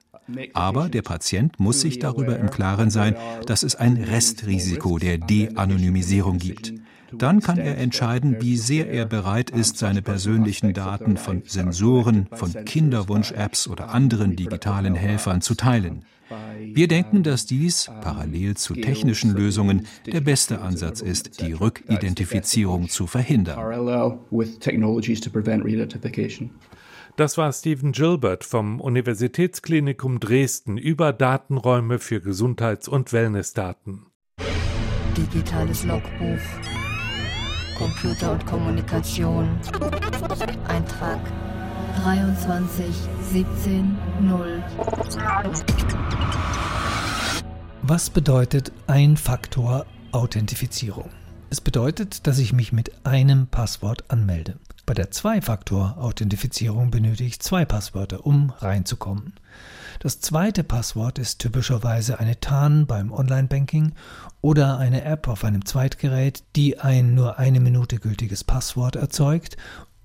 Aber 0.54 0.88
der 0.88 1.02
Patient 1.02 1.60
muss 1.60 1.82
sich 1.82 1.98
darüber 1.98 2.38
im 2.38 2.50
Klaren 2.50 2.90
sein, 2.90 3.14
dass 3.46 3.62
es 3.62 3.76
ein 3.76 3.96
Restrisiko 3.96 4.98
der 4.98 5.18
De-Anonymisierung 5.18 6.38
gibt. 6.38 6.74
Dann 7.18 7.40
kann 7.40 7.58
er 7.58 7.78
entscheiden, 7.78 8.36
wie 8.40 8.56
sehr 8.56 8.90
er 8.90 9.06
bereit 9.06 9.50
ist, 9.50 9.78
seine 9.78 10.02
persönlichen 10.02 10.72
Daten 10.72 11.16
von 11.16 11.42
Sensoren, 11.46 12.28
von 12.32 12.52
Kinderwunsch-Apps 12.64 13.68
oder 13.68 13.90
anderen 13.90 14.36
digitalen 14.36 14.94
Helfern 14.94 15.40
zu 15.40 15.54
teilen. 15.54 16.04
Wir 16.72 16.88
denken, 16.88 17.22
dass 17.22 17.46
dies, 17.46 17.90
parallel 18.00 18.56
zu 18.56 18.74
technischen 18.74 19.34
Lösungen, 19.34 19.86
der 20.06 20.20
beste 20.20 20.60
Ansatz 20.60 21.00
ist, 21.00 21.40
die 21.40 21.52
Rückidentifizierung 21.52 22.88
zu 22.88 23.06
verhindern. 23.06 23.58
Das 27.16 27.38
war 27.38 27.52
Stephen 27.52 27.92
Gilbert 27.92 28.42
vom 28.42 28.80
Universitätsklinikum 28.80 30.18
Dresden 30.18 30.78
über 30.78 31.12
Datenräume 31.12 32.00
für 32.00 32.20
Gesundheits- 32.20 32.88
und 32.88 33.12
Wellnessdaten. 33.12 34.06
Digitales 35.16 35.84
Logbuch. 35.84 36.40
Computer 37.76 38.32
und 38.32 38.44
Kommunikation. 38.46 39.60
Eintrag 40.68 41.18
23 42.02 42.86
17 43.32 43.96
0. 44.20 44.62
Was 47.82 48.10
bedeutet 48.10 48.72
Ein-Faktor-Authentifizierung? 48.86 51.10
Es 51.50 51.60
bedeutet, 51.60 52.26
dass 52.26 52.38
ich 52.38 52.52
mich 52.52 52.72
mit 52.72 52.92
einem 53.04 53.48
Passwort 53.48 54.04
anmelde. 54.08 54.56
Bei 54.86 54.94
der 54.94 55.10
Zwei-Faktor-Authentifizierung 55.10 56.90
benötige 56.90 57.28
ich 57.28 57.40
zwei 57.40 57.64
Passwörter, 57.64 58.26
um 58.26 58.50
reinzukommen. 58.50 59.32
Das 60.00 60.20
zweite 60.20 60.64
Passwort 60.64 61.18
ist 61.18 61.38
typischerweise 61.38 62.18
eine 62.18 62.40
TAN 62.40 62.86
beim 62.86 63.12
Online-Banking 63.12 63.92
oder 64.40 64.78
eine 64.78 65.04
App 65.04 65.28
auf 65.28 65.44
einem 65.44 65.64
Zweitgerät, 65.64 66.42
die 66.56 66.78
ein 66.78 67.14
nur 67.14 67.38
eine 67.38 67.60
Minute 67.60 67.98
gültiges 67.98 68.44
Passwort 68.44 68.96
erzeugt 68.96 69.56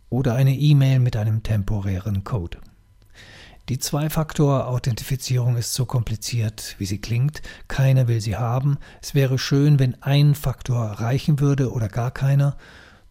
oder 0.10 0.36
eine 0.36 0.56
E-Mail 0.56 1.00
mit 1.00 1.16
einem 1.16 1.44
temporären 1.44 2.24
Code. 2.24 2.60
Die 3.70 3.78
Zwei-Faktor-Authentifizierung 3.78 5.56
ist 5.56 5.76
so 5.76 5.86
kompliziert, 5.86 6.76
wie 6.80 6.88
sie 6.88 7.00
klingt. 7.00 7.44
Keiner 7.68 8.08
will 8.08 8.20
sie 8.20 8.36
haben. 8.36 8.80
Es 9.00 9.14
wäre 9.14 9.38
schön, 9.38 9.78
wenn 9.78 10.02
ein 10.02 10.34
Faktor 10.34 10.84
reichen 10.84 11.40
würde 11.40 11.72
oder 11.72 11.88
gar 11.88 12.10
keiner 12.10 12.58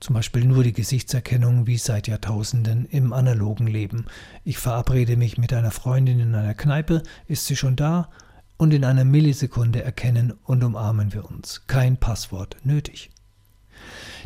zum 0.00 0.14
Beispiel 0.14 0.44
nur 0.44 0.62
die 0.62 0.72
Gesichtserkennung 0.72 1.66
wie 1.66 1.78
seit 1.78 2.08
Jahrtausenden 2.08 2.87
im 2.87 3.12
analogen 3.12 3.66
Leben. 3.66 4.06
Ich 4.44 4.58
verabrede 4.58 5.16
mich 5.16 5.38
mit 5.38 5.52
einer 5.52 5.70
Freundin 5.70 6.20
in 6.20 6.34
einer 6.34 6.54
Kneipe, 6.54 7.02
ist 7.26 7.46
sie 7.46 7.56
schon 7.56 7.76
da, 7.76 8.11
und 8.56 8.74
in 8.74 8.84
einer 8.84 9.04
Millisekunde 9.04 9.82
erkennen 9.82 10.32
und 10.44 10.64
umarmen 10.64 11.12
wir 11.12 11.24
uns. 11.24 11.62
Kein 11.66 11.96
Passwort 11.96 12.56
nötig. 12.64 13.11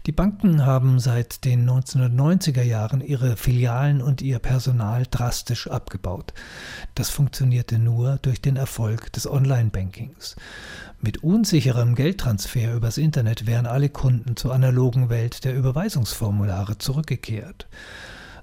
Die 0.06 0.12
Banken 0.12 0.66
haben 0.66 0.98
seit 0.98 1.44
den 1.44 1.68
1990er 1.68 2.62
Jahren 2.62 3.00
ihre 3.00 3.36
Filialen 3.36 4.02
und 4.02 4.20
ihr 4.20 4.40
Personal 4.40 5.04
drastisch 5.08 5.68
abgebaut. 5.68 6.34
Das 6.96 7.08
funktionierte 7.08 7.78
nur 7.78 8.18
durch 8.20 8.40
den 8.42 8.56
Erfolg 8.56 9.12
des 9.12 9.30
Online-Bankings. 9.30 10.34
Mit 11.00 11.22
unsicherem 11.22 11.94
Geldtransfer 11.94 12.74
übers 12.74 12.98
Internet 12.98 13.46
wären 13.46 13.66
alle 13.66 13.90
Kunden 13.90 14.36
zur 14.36 14.52
analogen 14.52 15.08
Welt 15.08 15.44
der 15.44 15.54
Überweisungsformulare 15.54 16.78
zurückgekehrt. 16.78 17.68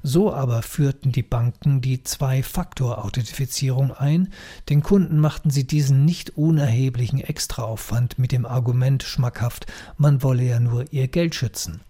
So 0.02 0.34
aber 0.34 0.62
führten 0.62 1.12
die 1.12 1.24
Banken 1.24 1.82
die 1.82 2.04
Zwei-Faktor-Authentifizierung 2.04 3.92
ein, 3.92 4.32
den 4.70 4.82
Kunden 4.82 5.20
machten 5.20 5.50
sie 5.50 5.68
diesen 5.68 6.06
nicht 6.06 6.38
unerheblichen 6.38 7.20
Extraaufwand 7.20 8.18
mit 8.18 8.32
dem 8.32 8.46
Argument 8.46 9.04
schmackhaft, 9.04 9.66
man 9.98 10.24
wolle 10.24 10.44
ja 10.44 10.60
nur 10.60 10.92
ihr 10.94 11.08
Geld 11.08 11.36
schützen. 11.36 11.82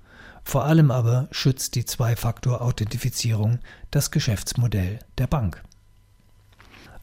Vor 0.44 0.66
allem 0.66 0.90
aber 0.90 1.28
schützt 1.32 1.76
die 1.76 1.86
Zwei-Faktor-Authentifizierung 1.86 3.60
das 3.92 4.10
Geschäftsmodell 4.10 5.00
der 5.18 5.28
Bank. 5.28 5.64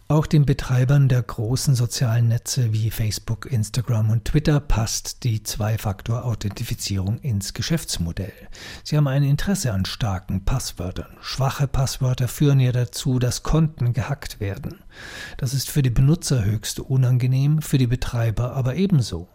Auch 0.09 0.27
den 0.27 0.47
Betreibern 0.47 1.09
der 1.09 1.21
großen 1.21 1.75
sozialen 1.75 2.29
Netze 2.29 2.73
wie 2.73 2.93
Facebook, 2.93 3.51
Instagram 3.51 4.11
und 4.11 4.25
Twitter 4.25 4.61
passt 4.61 5.25
die 5.25 5.43
Zwei-Faktor-Authentifizierung 5.43 7.19
ins 7.19 7.55
Geschäftsmodell. 7.55 8.33
Sie 8.85 8.97
haben 8.97 9.09
ein 9.09 9.25
Interesse 9.25 9.73
an 9.73 9.85
starken 9.85 10.45
Passwörtern. 10.45 11.17
Schwache 11.21 11.67
Passwörter 11.67 12.29
führen 12.29 12.61
ja 12.61 12.71
dazu, 12.71 13.19
dass 13.19 13.43
Konten 13.43 13.95
gehackt 13.95 14.39
werden. 14.39 14.79
Das 15.39 15.55
ist 15.55 15.69
für 15.69 15.83
die 15.83 15.91
Benutzer 15.91 16.45
höchst 16.45 16.79
unangenehm, 16.79 17.61
für 17.61 17.79
die 17.79 17.89
Betreiber 17.89 18.55
aber 18.55 18.77
ebenso. 18.77 19.27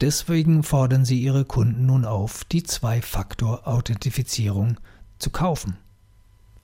Deswegen 0.00 0.64
fordern 0.64 1.04
sie 1.04 1.22
ihre 1.22 1.44
Kunden 1.44 1.86
nun 1.86 2.04
auf, 2.04 2.42
die 2.42 2.64
Zwei-Faktor-Authentifizierung 2.64 4.80
zu 5.20 5.30
kaufen. 5.30 5.76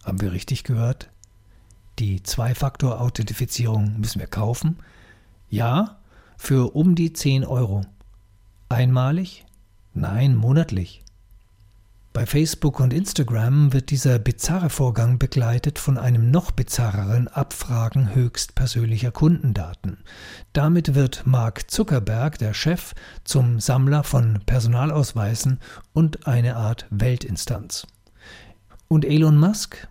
Haben 0.02 0.20
wir 0.20 0.32
richtig 0.32 0.64
gehört? 0.64 1.08
Die 1.98 2.22
Zwei-Faktor-Authentifizierung 2.22 3.98
müssen 3.98 4.20
wir 4.20 4.28
kaufen? 4.28 4.78
Ja, 5.48 5.98
für 6.36 6.76
um 6.76 6.94
die 6.94 7.12
10 7.12 7.44
Euro. 7.44 7.82
Einmalig? 8.68 9.44
Nein, 9.94 10.36
monatlich. 10.36 11.02
Bei 12.12 12.24
Facebook 12.24 12.80
und 12.80 12.92
Instagram 12.92 13.72
wird 13.72 13.90
dieser 13.90 14.18
bizarre 14.18 14.70
Vorgang 14.70 15.18
begleitet 15.18 15.78
von 15.78 15.98
einem 15.98 16.30
noch 16.30 16.52
bizarreren 16.52 17.28
Abfragen 17.28 18.14
höchst 18.14 18.54
persönlicher 18.54 19.10
Kundendaten. 19.10 19.98
Damit 20.52 20.94
wird 20.94 21.26
Mark 21.26 21.70
Zuckerberg, 21.70 22.38
der 22.38 22.54
Chef, 22.54 22.94
zum 23.24 23.60
Sammler 23.60 24.04
von 24.04 24.40
Personalausweisen 24.46 25.58
und 25.92 26.26
eine 26.26 26.56
Art 26.56 26.86
Weltinstanz. 26.90 27.86
Und 28.88 29.04
Elon 29.04 29.38
Musk? 29.38 29.88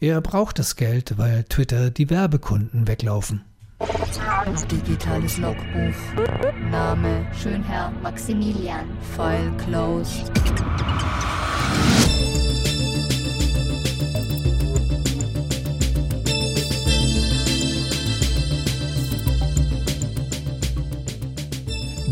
Er 0.00 0.20
braucht 0.20 0.60
das 0.60 0.76
Geld, 0.76 1.18
weil 1.18 1.42
Twitter 1.44 1.90
die 1.90 2.08
Werbekunden 2.08 2.86
weglaufen. 2.86 3.44
Digitales 4.70 5.38
Logbuch. 5.38 5.94
Name 6.70 7.26
Schönherr 7.32 7.92
Maximilian. 8.00 8.86
File 9.16 9.50
closed. 9.56 10.30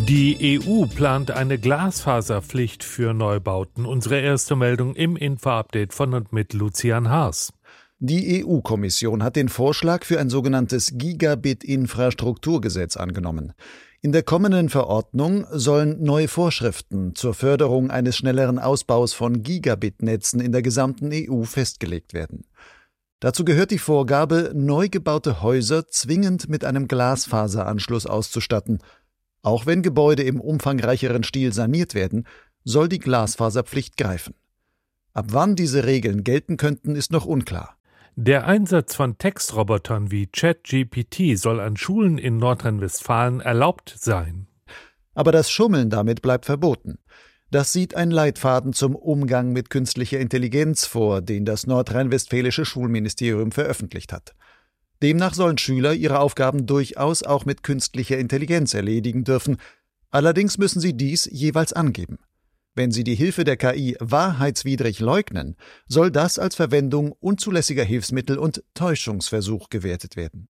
Die 0.08 0.60
EU 0.60 0.86
plant 0.86 1.30
eine 1.30 1.58
Glasfaserpflicht 1.58 2.84
für 2.84 3.12
Neubauten. 3.12 3.86
Unsere 3.86 4.20
erste 4.20 4.56
Meldung 4.56 4.94
im 4.94 5.16
Info-Update 5.16 5.92
von 5.92 6.14
und 6.14 6.32
mit 6.32 6.52
Lucian 6.52 7.10
Haas. 7.10 7.52
Die 7.98 8.44
EU-Kommission 8.44 9.22
hat 9.22 9.36
den 9.36 9.48
Vorschlag 9.48 10.04
für 10.04 10.20
ein 10.20 10.28
sogenanntes 10.28 10.98
Gigabit-Infrastrukturgesetz 10.98 12.98
angenommen. 12.98 13.54
In 14.02 14.12
der 14.12 14.22
kommenden 14.22 14.68
Verordnung 14.68 15.46
sollen 15.50 16.02
neue 16.02 16.28
Vorschriften 16.28 17.14
zur 17.14 17.32
Förderung 17.32 17.90
eines 17.90 18.18
schnelleren 18.18 18.58
Ausbaus 18.58 19.14
von 19.14 19.42
Gigabit-Netzen 19.42 20.40
in 20.40 20.52
der 20.52 20.60
gesamten 20.60 21.08
EU 21.10 21.44
festgelegt 21.44 22.12
werden. 22.12 22.44
Dazu 23.20 23.46
gehört 23.46 23.70
die 23.70 23.78
Vorgabe, 23.78 24.52
neu 24.54 24.90
gebaute 24.90 25.40
Häuser 25.40 25.88
zwingend 25.88 26.50
mit 26.50 26.66
einem 26.66 26.88
Glasfaseranschluss 26.88 28.04
auszustatten. 28.04 28.80
Auch 29.40 29.64
wenn 29.64 29.80
Gebäude 29.80 30.22
im 30.22 30.38
umfangreicheren 30.38 31.24
Stil 31.24 31.54
saniert 31.54 31.94
werden, 31.94 32.26
soll 32.62 32.90
die 32.90 32.98
Glasfaserpflicht 32.98 33.96
greifen. 33.96 34.34
Ab 35.14 35.28
wann 35.30 35.56
diese 35.56 35.86
Regeln 35.86 36.24
gelten 36.24 36.58
könnten, 36.58 36.94
ist 36.94 37.10
noch 37.10 37.24
unklar. 37.24 37.76
Der 38.18 38.46
Einsatz 38.46 38.94
von 38.94 39.18
Textrobotern 39.18 40.10
wie 40.10 40.26
ChatGPT 40.26 41.36
soll 41.38 41.60
an 41.60 41.76
Schulen 41.76 42.16
in 42.16 42.38
Nordrhein-Westfalen 42.38 43.40
erlaubt 43.40 43.94
sein. 43.94 44.46
Aber 45.12 45.32
das 45.32 45.50
Schummeln 45.50 45.90
damit 45.90 46.22
bleibt 46.22 46.46
verboten. 46.46 46.96
Das 47.50 47.74
sieht 47.74 47.94
ein 47.94 48.10
Leitfaden 48.10 48.72
zum 48.72 48.96
Umgang 48.96 49.52
mit 49.52 49.68
künstlicher 49.68 50.18
Intelligenz 50.18 50.86
vor, 50.86 51.20
den 51.20 51.44
das 51.44 51.66
nordrhein-westfälische 51.66 52.64
Schulministerium 52.64 53.52
veröffentlicht 53.52 54.14
hat. 54.14 54.34
Demnach 55.02 55.34
sollen 55.34 55.58
Schüler 55.58 55.92
ihre 55.92 56.20
Aufgaben 56.20 56.64
durchaus 56.64 57.22
auch 57.22 57.44
mit 57.44 57.62
künstlicher 57.62 58.16
Intelligenz 58.16 58.72
erledigen 58.72 59.24
dürfen, 59.24 59.58
allerdings 60.10 60.56
müssen 60.56 60.80
sie 60.80 60.96
dies 60.96 61.28
jeweils 61.30 61.74
angeben. 61.74 62.16
Wenn 62.76 62.90
Sie 62.90 63.04
die 63.04 63.14
Hilfe 63.14 63.44
der 63.44 63.56
KI 63.56 63.96
wahrheitswidrig 64.00 65.00
leugnen, 65.00 65.56
soll 65.88 66.10
das 66.10 66.38
als 66.38 66.54
Verwendung 66.54 67.12
unzulässiger 67.12 67.82
Hilfsmittel 67.82 68.36
und 68.38 68.62
Täuschungsversuch 68.74 69.70
gewertet 69.70 70.14
werden. 70.14 70.48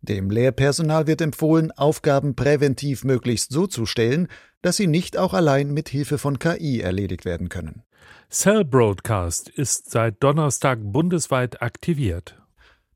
Dem 0.00 0.30
Lehrpersonal 0.30 1.08
wird 1.08 1.20
empfohlen, 1.20 1.72
Aufgaben 1.72 2.36
präventiv 2.36 3.02
möglichst 3.02 3.50
so 3.50 3.66
zu 3.66 3.84
stellen, 3.84 4.28
dass 4.62 4.76
sie 4.76 4.86
nicht 4.86 5.16
auch 5.16 5.34
allein 5.34 5.72
mit 5.72 5.88
Hilfe 5.88 6.18
von 6.18 6.38
KI 6.38 6.80
erledigt 6.80 7.24
werden 7.24 7.48
können. 7.48 7.82
Cell 8.30 8.64
Broadcast 8.64 9.48
ist 9.48 9.90
seit 9.90 10.22
Donnerstag 10.22 10.78
bundesweit 10.82 11.62
aktiviert. 11.62 12.40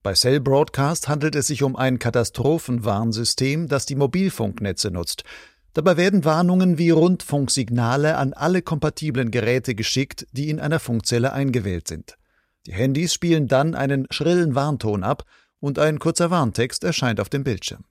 Bei 0.04 0.14
Cell 0.14 0.38
Broadcast 0.38 1.09
handelt 1.09 1.35
es 1.35 1.48
sich 1.48 1.64
um 1.64 1.74
ein 1.74 1.98
Katastrophenwarnsystem, 1.98 3.66
das 3.66 3.85
die 3.87 3.96
Mobilfunknetze 3.96 4.92
nutzt. 4.92 5.24
Dabei 5.72 5.96
werden 5.96 6.24
Warnungen 6.24 6.78
wie 6.78 6.90
Rundfunksignale 6.90 8.16
an 8.16 8.33
alle 8.33 8.62
kompatiblen 8.62 9.30
Geräte 9.30 9.74
geschickt, 9.74 10.26
die 10.33 10.50
in 10.50 10.59
einer 10.59 10.80
Funkzelle 10.80 11.33
eingewählt 11.33 11.87
sind. 11.87 12.16
Die 12.66 12.72
Handys 12.72 13.14
spielen 13.14 13.46
dann 13.46 13.74
einen 13.74 14.06
schrillen 14.11 14.54
Warnton 14.54 15.04
ab 15.04 15.24
und 15.61 15.78
ein 15.78 15.98
kurzer 15.98 16.30
Warntext 16.30 16.83
erscheint 16.85 17.20
auf 17.20 17.28
dem 17.28 17.44
Bildschirm. 17.44 17.85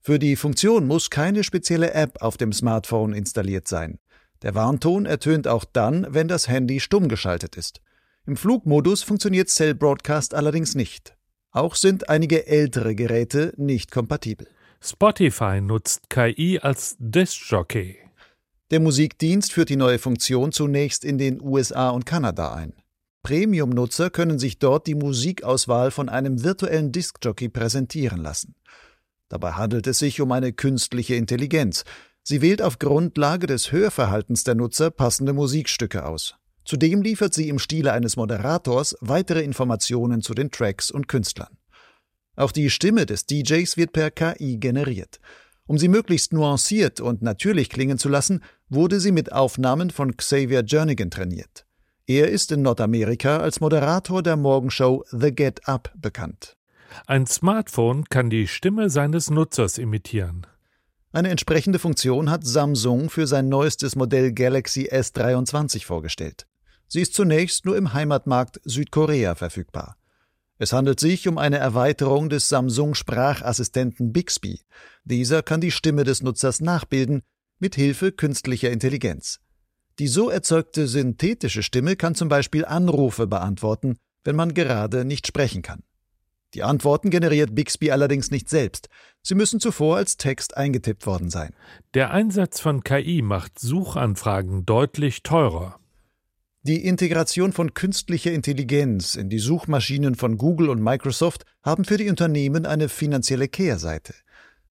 Für 0.00 0.18
die 0.18 0.36
Funktion 0.36 0.86
muss 0.86 1.10
keine 1.10 1.44
spezielle 1.44 1.92
App 1.92 2.22
auf 2.22 2.36
dem 2.36 2.52
Smartphone 2.52 3.12
installiert 3.12 3.68
sein. 3.68 3.98
Der 4.42 4.54
Warnton 4.54 5.06
ertönt 5.06 5.48
auch 5.48 5.64
dann, 5.64 6.06
wenn 6.10 6.28
das 6.28 6.48
Handy 6.48 6.80
stumm 6.80 7.08
geschaltet 7.08 7.56
ist. 7.56 7.80
Im 8.26 8.36
Flugmodus 8.36 9.02
funktioniert 9.02 9.48
Cell 9.48 9.74
Broadcast 9.74 10.34
allerdings 10.34 10.74
nicht. 10.74 11.16
Auch 11.52 11.74
sind 11.74 12.08
einige 12.08 12.46
ältere 12.46 12.94
Geräte 12.94 13.52
nicht 13.56 13.90
kompatibel. 13.90 14.46
Spotify 14.80 15.60
nutzt 15.60 16.10
KI 16.10 16.58
als 16.60 16.96
Diskjockey. 16.98 17.96
Der 18.70 18.80
Musikdienst 18.80 19.52
führt 19.52 19.68
die 19.68 19.76
neue 19.76 19.98
Funktion 19.98 20.52
zunächst 20.52 21.04
in 21.04 21.18
den 21.18 21.40
USA 21.40 21.90
und 21.90 22.04
Kanada 22.04 22.54
ein. 22.54 22.74
Premium-Nutzer 23.22 24.10
können 24.10 24.38
sich 24.38 24.58
dort 24.58 24.86
die 24.86 24.94
Musikauswahl 24.94 25.90
von 25.90 26.08
einem 26.08 26.44
virtuellen 26.44 26.92
Diskjockey 26.92 27.48
präsentieren 27.48 28.20
lassen. 28.20 28.54
Dabei 29.28 29.52
handelt 29.52 29.86
es 29.86 29.98
sich 29.98 30.20
um 30.20 30.30
eine 30.30 30.52
künstliche 30.52 31.16
Intelligenz. 31.16 31.84
Sie 32.22 32.42
wählt 32.42 32.62
auf 32.62 32.78
Grundlage 32.78 33.46
des 33.46 33.72
Hörverhaltens 33.72 34.44
der 34.44 34.54
Nutzer 34.54 34.90
passende 34.90 35.32
Musikstücke 35.32 36.06
aus. 36.06 36.36
Zudem 36.64 37.02
liefert 37.02 37.34
sie 37.34 37.48
im 37.48 37.58
Stile 37.58 37.92
eines 37.92 38.16
Moderators 38.16 38.96
weitere 39.00 39.42
Informationen 39.42 40.22
zu 40.22 40.34
den 40.34 40.50
Tracks 40.50 40.90
und 40.90 41.06
Künstlern. 41.08 41.56
Auch 42.36 42.52
die 42.52 42.70
Stimme 42.70 43.06
des 43.06 43.26
DJs 43.26 43.76
wird 43.76 43.92
per 43.92 44.10
KI 44.10 44.58
generiert. 44.58 45.20
Um 45.66 45.78
sie 45.78 45.88
möglichst 45.88 46.32
nuanciert 46.32 47.00
und 47.00 47.22
natürlich 47.22 47.70
klingen 47.70 47.98
zu 47.98 48.08
lassen, 48.08 48.44
wurde 48.68 49.00
sie 49.00 49.10
mit 49.10 49.32
Aufnahmen 49.32 49.90
von 49.90 50.16
Xavier 50.16 50.62
Jernigan 50.64 51.10
trainiert. 51.10 51.66
Er 52.06 52.28
ist 52.28 52.52
in 52.52 52.62
Nordamerika 52.62 53.38
als 53.38 53.58
Moderator 53.60 54.22
der 54.22 54.36
Morgenshow 54.36 55.04
The 55.10 55.32
Get 55.34 55.66
Up 55.66 55.92
bekannt. 55.96 56.56
Ein 57.06 57.26
Smartphone 57.26 58.04
kann 58.04 58.30
die 58.30 58.46
Stimme 58.46 58.90
seines 58.90 59.28
Nutzers 59.28 59.76
imitieren. 59.76 60.46
Eine 61.12 61.30
entsprechende 61.30 61.78
Funktion 61.78 62.30
hat 62.30 62.46
Samsung 62.46 63.10
für 63.10 63.26
sein 63.26 63.48
neuestes 63.48 63.96
Modell 63.96 64.32
Galaxy 64.32 64.88
S23 64.92 65.84
vorgestellt. 65.84 66.46
Sie 66.88 67.00
ist 67.00 67.14
zunächst 67.14 67.64
nur 67.64 67.76
im 67.76 67.92
Heimatmarkt 67.92 68.60
Südkorea 68.64 69.34
verfügbar. 69.34 69.96
Es 70.58 70.72
handelt 70.72 71.00
sich 71.00 71.28
um 71.28 71.36
eine 71.36 71.58
Erweiterung 71.58 72.28
des 72.28 72.48
Samsung 72.48 72.94
Sprachassistenten 72.94 74.12
Bixby. 74.12 74.60
Dieser 75.04 75.42
kann 75.42 75.60
die 75.60 75.70
Stimme 75.70 76.04
des 76.04 76.22
Nutzers 76.22 76.60
nachbilden 76.60 77.22
mit 77.58 77.74
Hilfe 77.74 78.12
künstlicher 78.12 78.70
Intelligenz. 78.70 79.40
Die 79.98 80.08
so 80.08 80.30
erzeugte 80.30 80.88
synthetische 80.88 81.62
Stimme 81.62 81.96
kann 81.96 82.14
zum 82.14 82.28
Beispiel 82.28 82.64
Anrufe 82.64 83.26
beantworten, 83.26 83.96
wenn 84.24 84.36
man 84.36 84.54
gerade 84.54 85.04
nicht 85.04 85.26
sprechen 85.26 85.62
kann. 85.62 85.82
Die 86.54 86.62
Antworten 86.62 87.10
generiert 87.10 87.54
Bixby 87.54 87.90
allerdings 87.90 88.30
nicht 88.30 88.48
selbst. 88.48 88.88
Sie 89.22 89.34
müssen 89.34 89.60
zuvor 89.60 89.96
als 89.96 90.16
Text 90.16 90.56
eingetippt 90.56 91.06
worden 91.06 91.28
sein. 91.28 91.54
Der 91.94 92.12
Einsatz 92.12 92.60
von 92.60 92.82
KI 92.82 93.20
macht 93.20 93.58
Suchanfragen 93.58 94.64
deutlich 94.64 95.22
teurer. 95.22 95.78
Die 96.66 96.84
Integration 96.84 97.52
von 97.52 97.74
künstlicher 97.74 98.32
Intelligenz 98.32 99.14
in 99.14 99.28
die 99.28 99.38
Suchmaschinen 99.38 100.16
von 100.16 100.36
Google 100.36 100.68
und 100.68 100.82
Microsoft 100.82 101.44
haben 101.62 101.84
für 101.84 101.96
die 101.96 102.10
Unternehmen 102.10 102.66
eine 102.66 102.88
finanzielle 102.88 103.46
Kehrseite. 103.46 104.14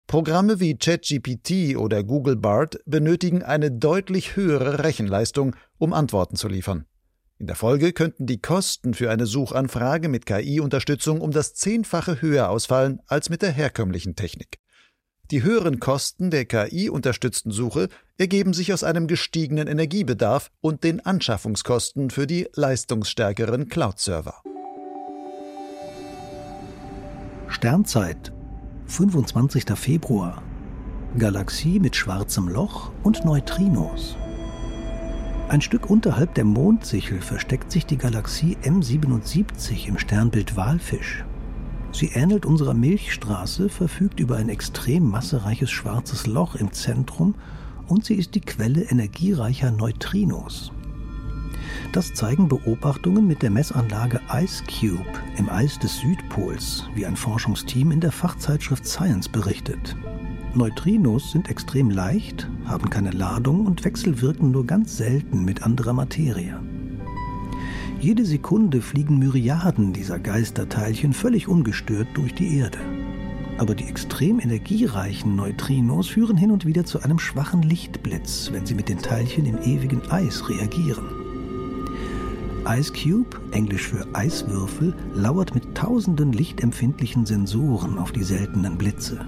Programme 0.09 0.59
wie 0.59 0.77
ChatGPT 0.77 1.77
oder 1.77 2.03
Google 2.03 2.35
Bard 2.35 2.81
benötigen 2.85 3.45
eine 3.45 3.71
deutlich 3.71 4.35
höhere 4.35 4.83
Rechenleistung, 4.83 5.55
um 5.79 5.93
Antworten 5.93 6.35
zu 6.35 6.49
liefern. 6.49 6.85
In 7.39 7.47
der 7.47 7.55
Folge 7.55 7.93
könnten 7.93 8.27
die 8.27 8.41
Kosten 8.41 8.95
für 8.95 9.13
eine 9.13 9.27
Suchanfrage 9.27 10.09
mit 10.09 10.27
KI-Unterstützung 10.27 11.21
um 11.21 11.31
das 11.31 11.55
Zehnfache 11.55 12.21
höher 12.21 12.51
ausfallen 12.51 13.03
als 13.07 13.31
mit 13.31 13.41
der 13.41 13.53
herkömmlichen 13.53 14.17
Technik. 14.17 14.59
Die 15.31 15.43
höheren 15.43 15.81
Kosten 15.81 16.31
der 16.31 16.45
KI-unterstützten 16.45 17.51
Suche 17.51 17.89
ergeben 18.19 18.53
sich 18.53 18.73
aus 18.73 18.85
einem 18.85 19.07
gestiegenen 19.07 19.67
Energiebedarf 19.69 20.51
und 20.61 20.85
den 20.85 21.05
Anschaffungskosten 21.05 22.11
für 22.11 22.27
die 22.27 22.47
leistungsstärkeren 22.55 23.69
Cloud-Server. 23.69 24.43
Sternzeit, 27.49 28.33
25. 28.87 29.65
Februar. 29.77 30.43
Galaxie 31.17 31.81
mit 31.81 31.97
schwarzem 31.97 32.49
Loch 32.49 32.93
und 33.03 33.25
Neutrinos. 33.25 34.17
Ein 35.49 35.61
Stück 35.61 35.89
unterhalb 35.89 36.35
der 36.35 36.45
Mondsichel 36.45 37.21
versteckt 37.21 37.71
sich 37.71 37.87
die 37.87 37.97
Galaxie 37.97 38.57
M77 38.63 39.87
im 39.89 39.99
Sternbild 39.99 40.57
Walfisch. 40.57 41.25
Sie 41.95 42.09
ähnelt 42.09 42.45
unserer 42.45 42.75
Milchstraße, 42.75 43.69
verfügt 43.69 44.19
über 44.19 44.37
ein 44.37 44.49
extrem 44.49 45.09
massereiches 45.09 45.71
schwarzes 45.71 46.27
Loch 46.27 46.57
im 46.57 46.73
Zentrum 46.73 47.37
und 47.87 48.05
sie 48.05 48.17
ist 48.17 48.35
die 48.35 48.41
Quelle 48.41 48.83
energiereicher 48.83 49.71
Neutrinos. 49.71 50.73
Das 51.93 52.13
zeigen 52.13 52.49
Beobachtungen 52.49 53.29
mit 53.29 53.43
der 53.43 53.51
Messanlage 53.51 54.21
Ice 54.33 54.65
Cube 54.65 55.07
im 55.39 55.49
Eis 55.49 55.79
des 55.79 56.01
Südpols, 56.01 56.83
wie 56.97 57.07
ein 57.07 57.15
Forschungsteam 57.15 57.93
in 57.93 58.01
der 58.01 58.11
Fachzeitschrift 58.11 58.85
Science 58.85 59.29
berichtet. 59.29 59.95
Neutrinos 60.53 61.31
sind 61.31 61.49
extrem 61.49 61.91
leicht, 61.91 62.51
haben 62.65 62.91
keine 62.91 63.13
Ladung 63.13 63.67
und 63.67 63.85
wechselwirken 63.85 64.51
nur 64.51 64.67
ganz 64.67 64.97
selten 64.97 65.45
mit 65.45 65.63
anderer 65.63 65.93
Materie. 65.93 66.59
Jede 68.05 68.27
Sekunde 68.27 68.83
fliegen 68.83 69.19
Myriaden 69.19 69.95
dieser 69.95 70.19
Geisterteilchen 70.19 71.15
völlig 71.15 71.49
ungestört 71.49 72.09
durch 72.13 72.35
die 72.35 72.59
Erde. 72.59 72.79
Aber 73.57 73.75
die 73.75 73.85
extrem 73.85 74.41
energiereichen 74.41 75.35
Neutrinos 75.35 76.09
führen 76.09 76.37
hin 76.37 76.51
und 76.51 76.67
wieder 76.67 76.85
zu 76.85 77.01
einem 77.01 77.19
schwachen 77.19 77.63
Lichtblitz, 77.63 78.51
wenn 78.53 78.67
sie 78.67 78.75
mit 78.75 78.91
den 78.91 78.99
Teilchen 78.99 79.47
im 79.47 79.57
ewigen 79.63 80.03
Eis 80.11 80.51
reagieren. 80.51 81.07
Ice 82.69 82.93
Cube, 82.93 83.41
englisch 83.53 83.89
für 83.89 84.07
Eiswürfel, 84.13 84.95
lauert 85.15 85.55
mit 85.55 85.75
tausenden 85.75 86.35
lichtempfindlichen 86.35 87.25
Sensoren 87.25 87.97
auf 87.97 88.13
die 88.13 88.25
seltenen 88.25 88.77
Blitze. 88.77 89.27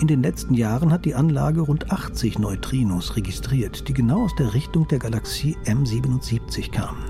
In 0.00 0.08
den 0.08 0.20
letzten 0.20 0.54
Jahren 0.54 0.90
hat 0.90 1.04
die 1.04 1.14
Anlage 1.14 1.60
rund 1.60 1.92
80 1.92 2.40
Neutrinos 2.40 3.14
registriert, 3.14 3.86
die 3.86 3.92
genau 3.92 4.24
aus 4.24 4.34
der 4.34 4.52
Richtung 4.52 4.88
der 4.88 4.98
Galaxie 4.98 5.56
M77 5.64 6.72
kamen. 6.72 7.09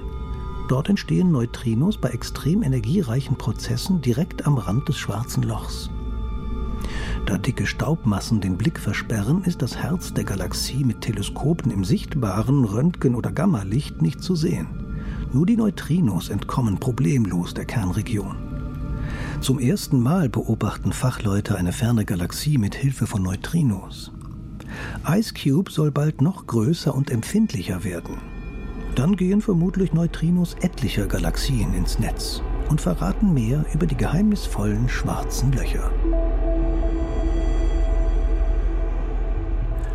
Dort 0.70 0.88
entstehen 0.88 1.32
Neutrinos 1.32 1.98
bei 1.98 2.10
extrem 2.10 2.62
energiereichen 2.62 3.36
Prozessen 3.36 4.02
direkt 4.02 4.46
am 4.46 4.56
Rand 4.56 4.88
des 4.88 4.98
schwarzen 4.98 5.42
Lochs. 5.42 5.90
Da 7.26 7.38
dicke 7.38 7.66
Staubmassen 7.66 8.40
den 8.40 8.56
Blick 8.56 8.78
versperren, 8.78 9.42
ist 9.42 9.62
das 9.62 9.78
Herz 9.78 10.14
der 10.14 10.22
Galaxie 10.22 10.84
mit 10.84 11.00
Teleskopen 11.00 11.72
im 11.72 11.84
sichtbaren 11.84 12.64
Röntgen- 12.64 13.16
oder 13.16 13.32
Gammalicht 13.32 14.00
nicht 14.00 14.22
zu 14.22 14.36
sehen. 14.36 14.68
Nur 15.32 15.44
die 15.44 15.56
Neutrinos 15.56 16.28
entkommen 16.28 16.78
problemlos 16.78 17.52
der 17.52 17.64
Kernregion. 17.64 18.36
Zum 19.40 19.58
ersten 19.58 19.98
Mal 19.98 20.28
beobachten 20.28 20.92
Fachleute 20.92 21.56
eine 21.56 21.72
ferne 21.72 22.04
Galaxie 22.04 22.58
mit 22.58 22.76
Hilfe 22.76 23.08
von 23.08 23.24
Neutrinos. 23.24 24.12
Ice 25.04 25.34
Cube 25.34 25.72
soll 25.72 25.90
bald 25.90 26.22
noch 26.22 26.46
größer 26.46 26.94
und 26.94 27.10
empfindlicher 27.10 27.82
werden. 27.82 28.29
Dann 28.94 29.16
gehen 29.16 29.40
vermutlich 29.40 29.92
Neutrinos 29.92 30.56
etlicher 30.60 31.06
Galaxien 31.06 31.74
ins 31.74 31.98
Netz 31.98 32.42
und 32.68 32.80
verraten 32.80 33.32
mehr 33.32 33.64
über 33.72 33.86
die 33.86 33.96
geheimnisvollen 33.96 34.88
schwarzen 34.88 35.52
Löcher. 35.52 35.90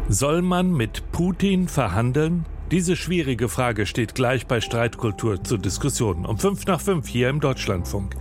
Soll 0.07 0.41
man 0.41 0.71
mit 0.71 1.11
Putin 1.11 1.67
verhandeln? 1.67 2.45
Diese 2.71 2.95
schwierige 2.95 3.47
Frage 3.47 3.85
steht 3.85 4.15
gleich 4.15 4.47
bei 4.47 4.59
Streitkultur 4.59 5.43
zur 5.43 5.57
Diskussion 5.57 6.25
um 6.25 6.37
fünf 6.37 6.65
nach 6.65 6.81
fünf 6.81 7.07
hier 7.07 7.29
im 7.29 7.39
Deutschlandfunk. 7.39 8.15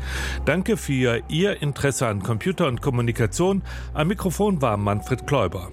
Danke 0.45 0.77
für 0.77 1.23
Ihr 1.29 1.63
Interesse 1.63 2.07
an 2.07 2.23
Computer 2.23 2.67
und 2.67 2.83
Kommunikation. 2.83 3.63
Am 3.95 4.09
Mikrofon 4.09 4.61
war 4.61 4.77
Manfred 4.77 5.27
Kläuber. 5.27 5.71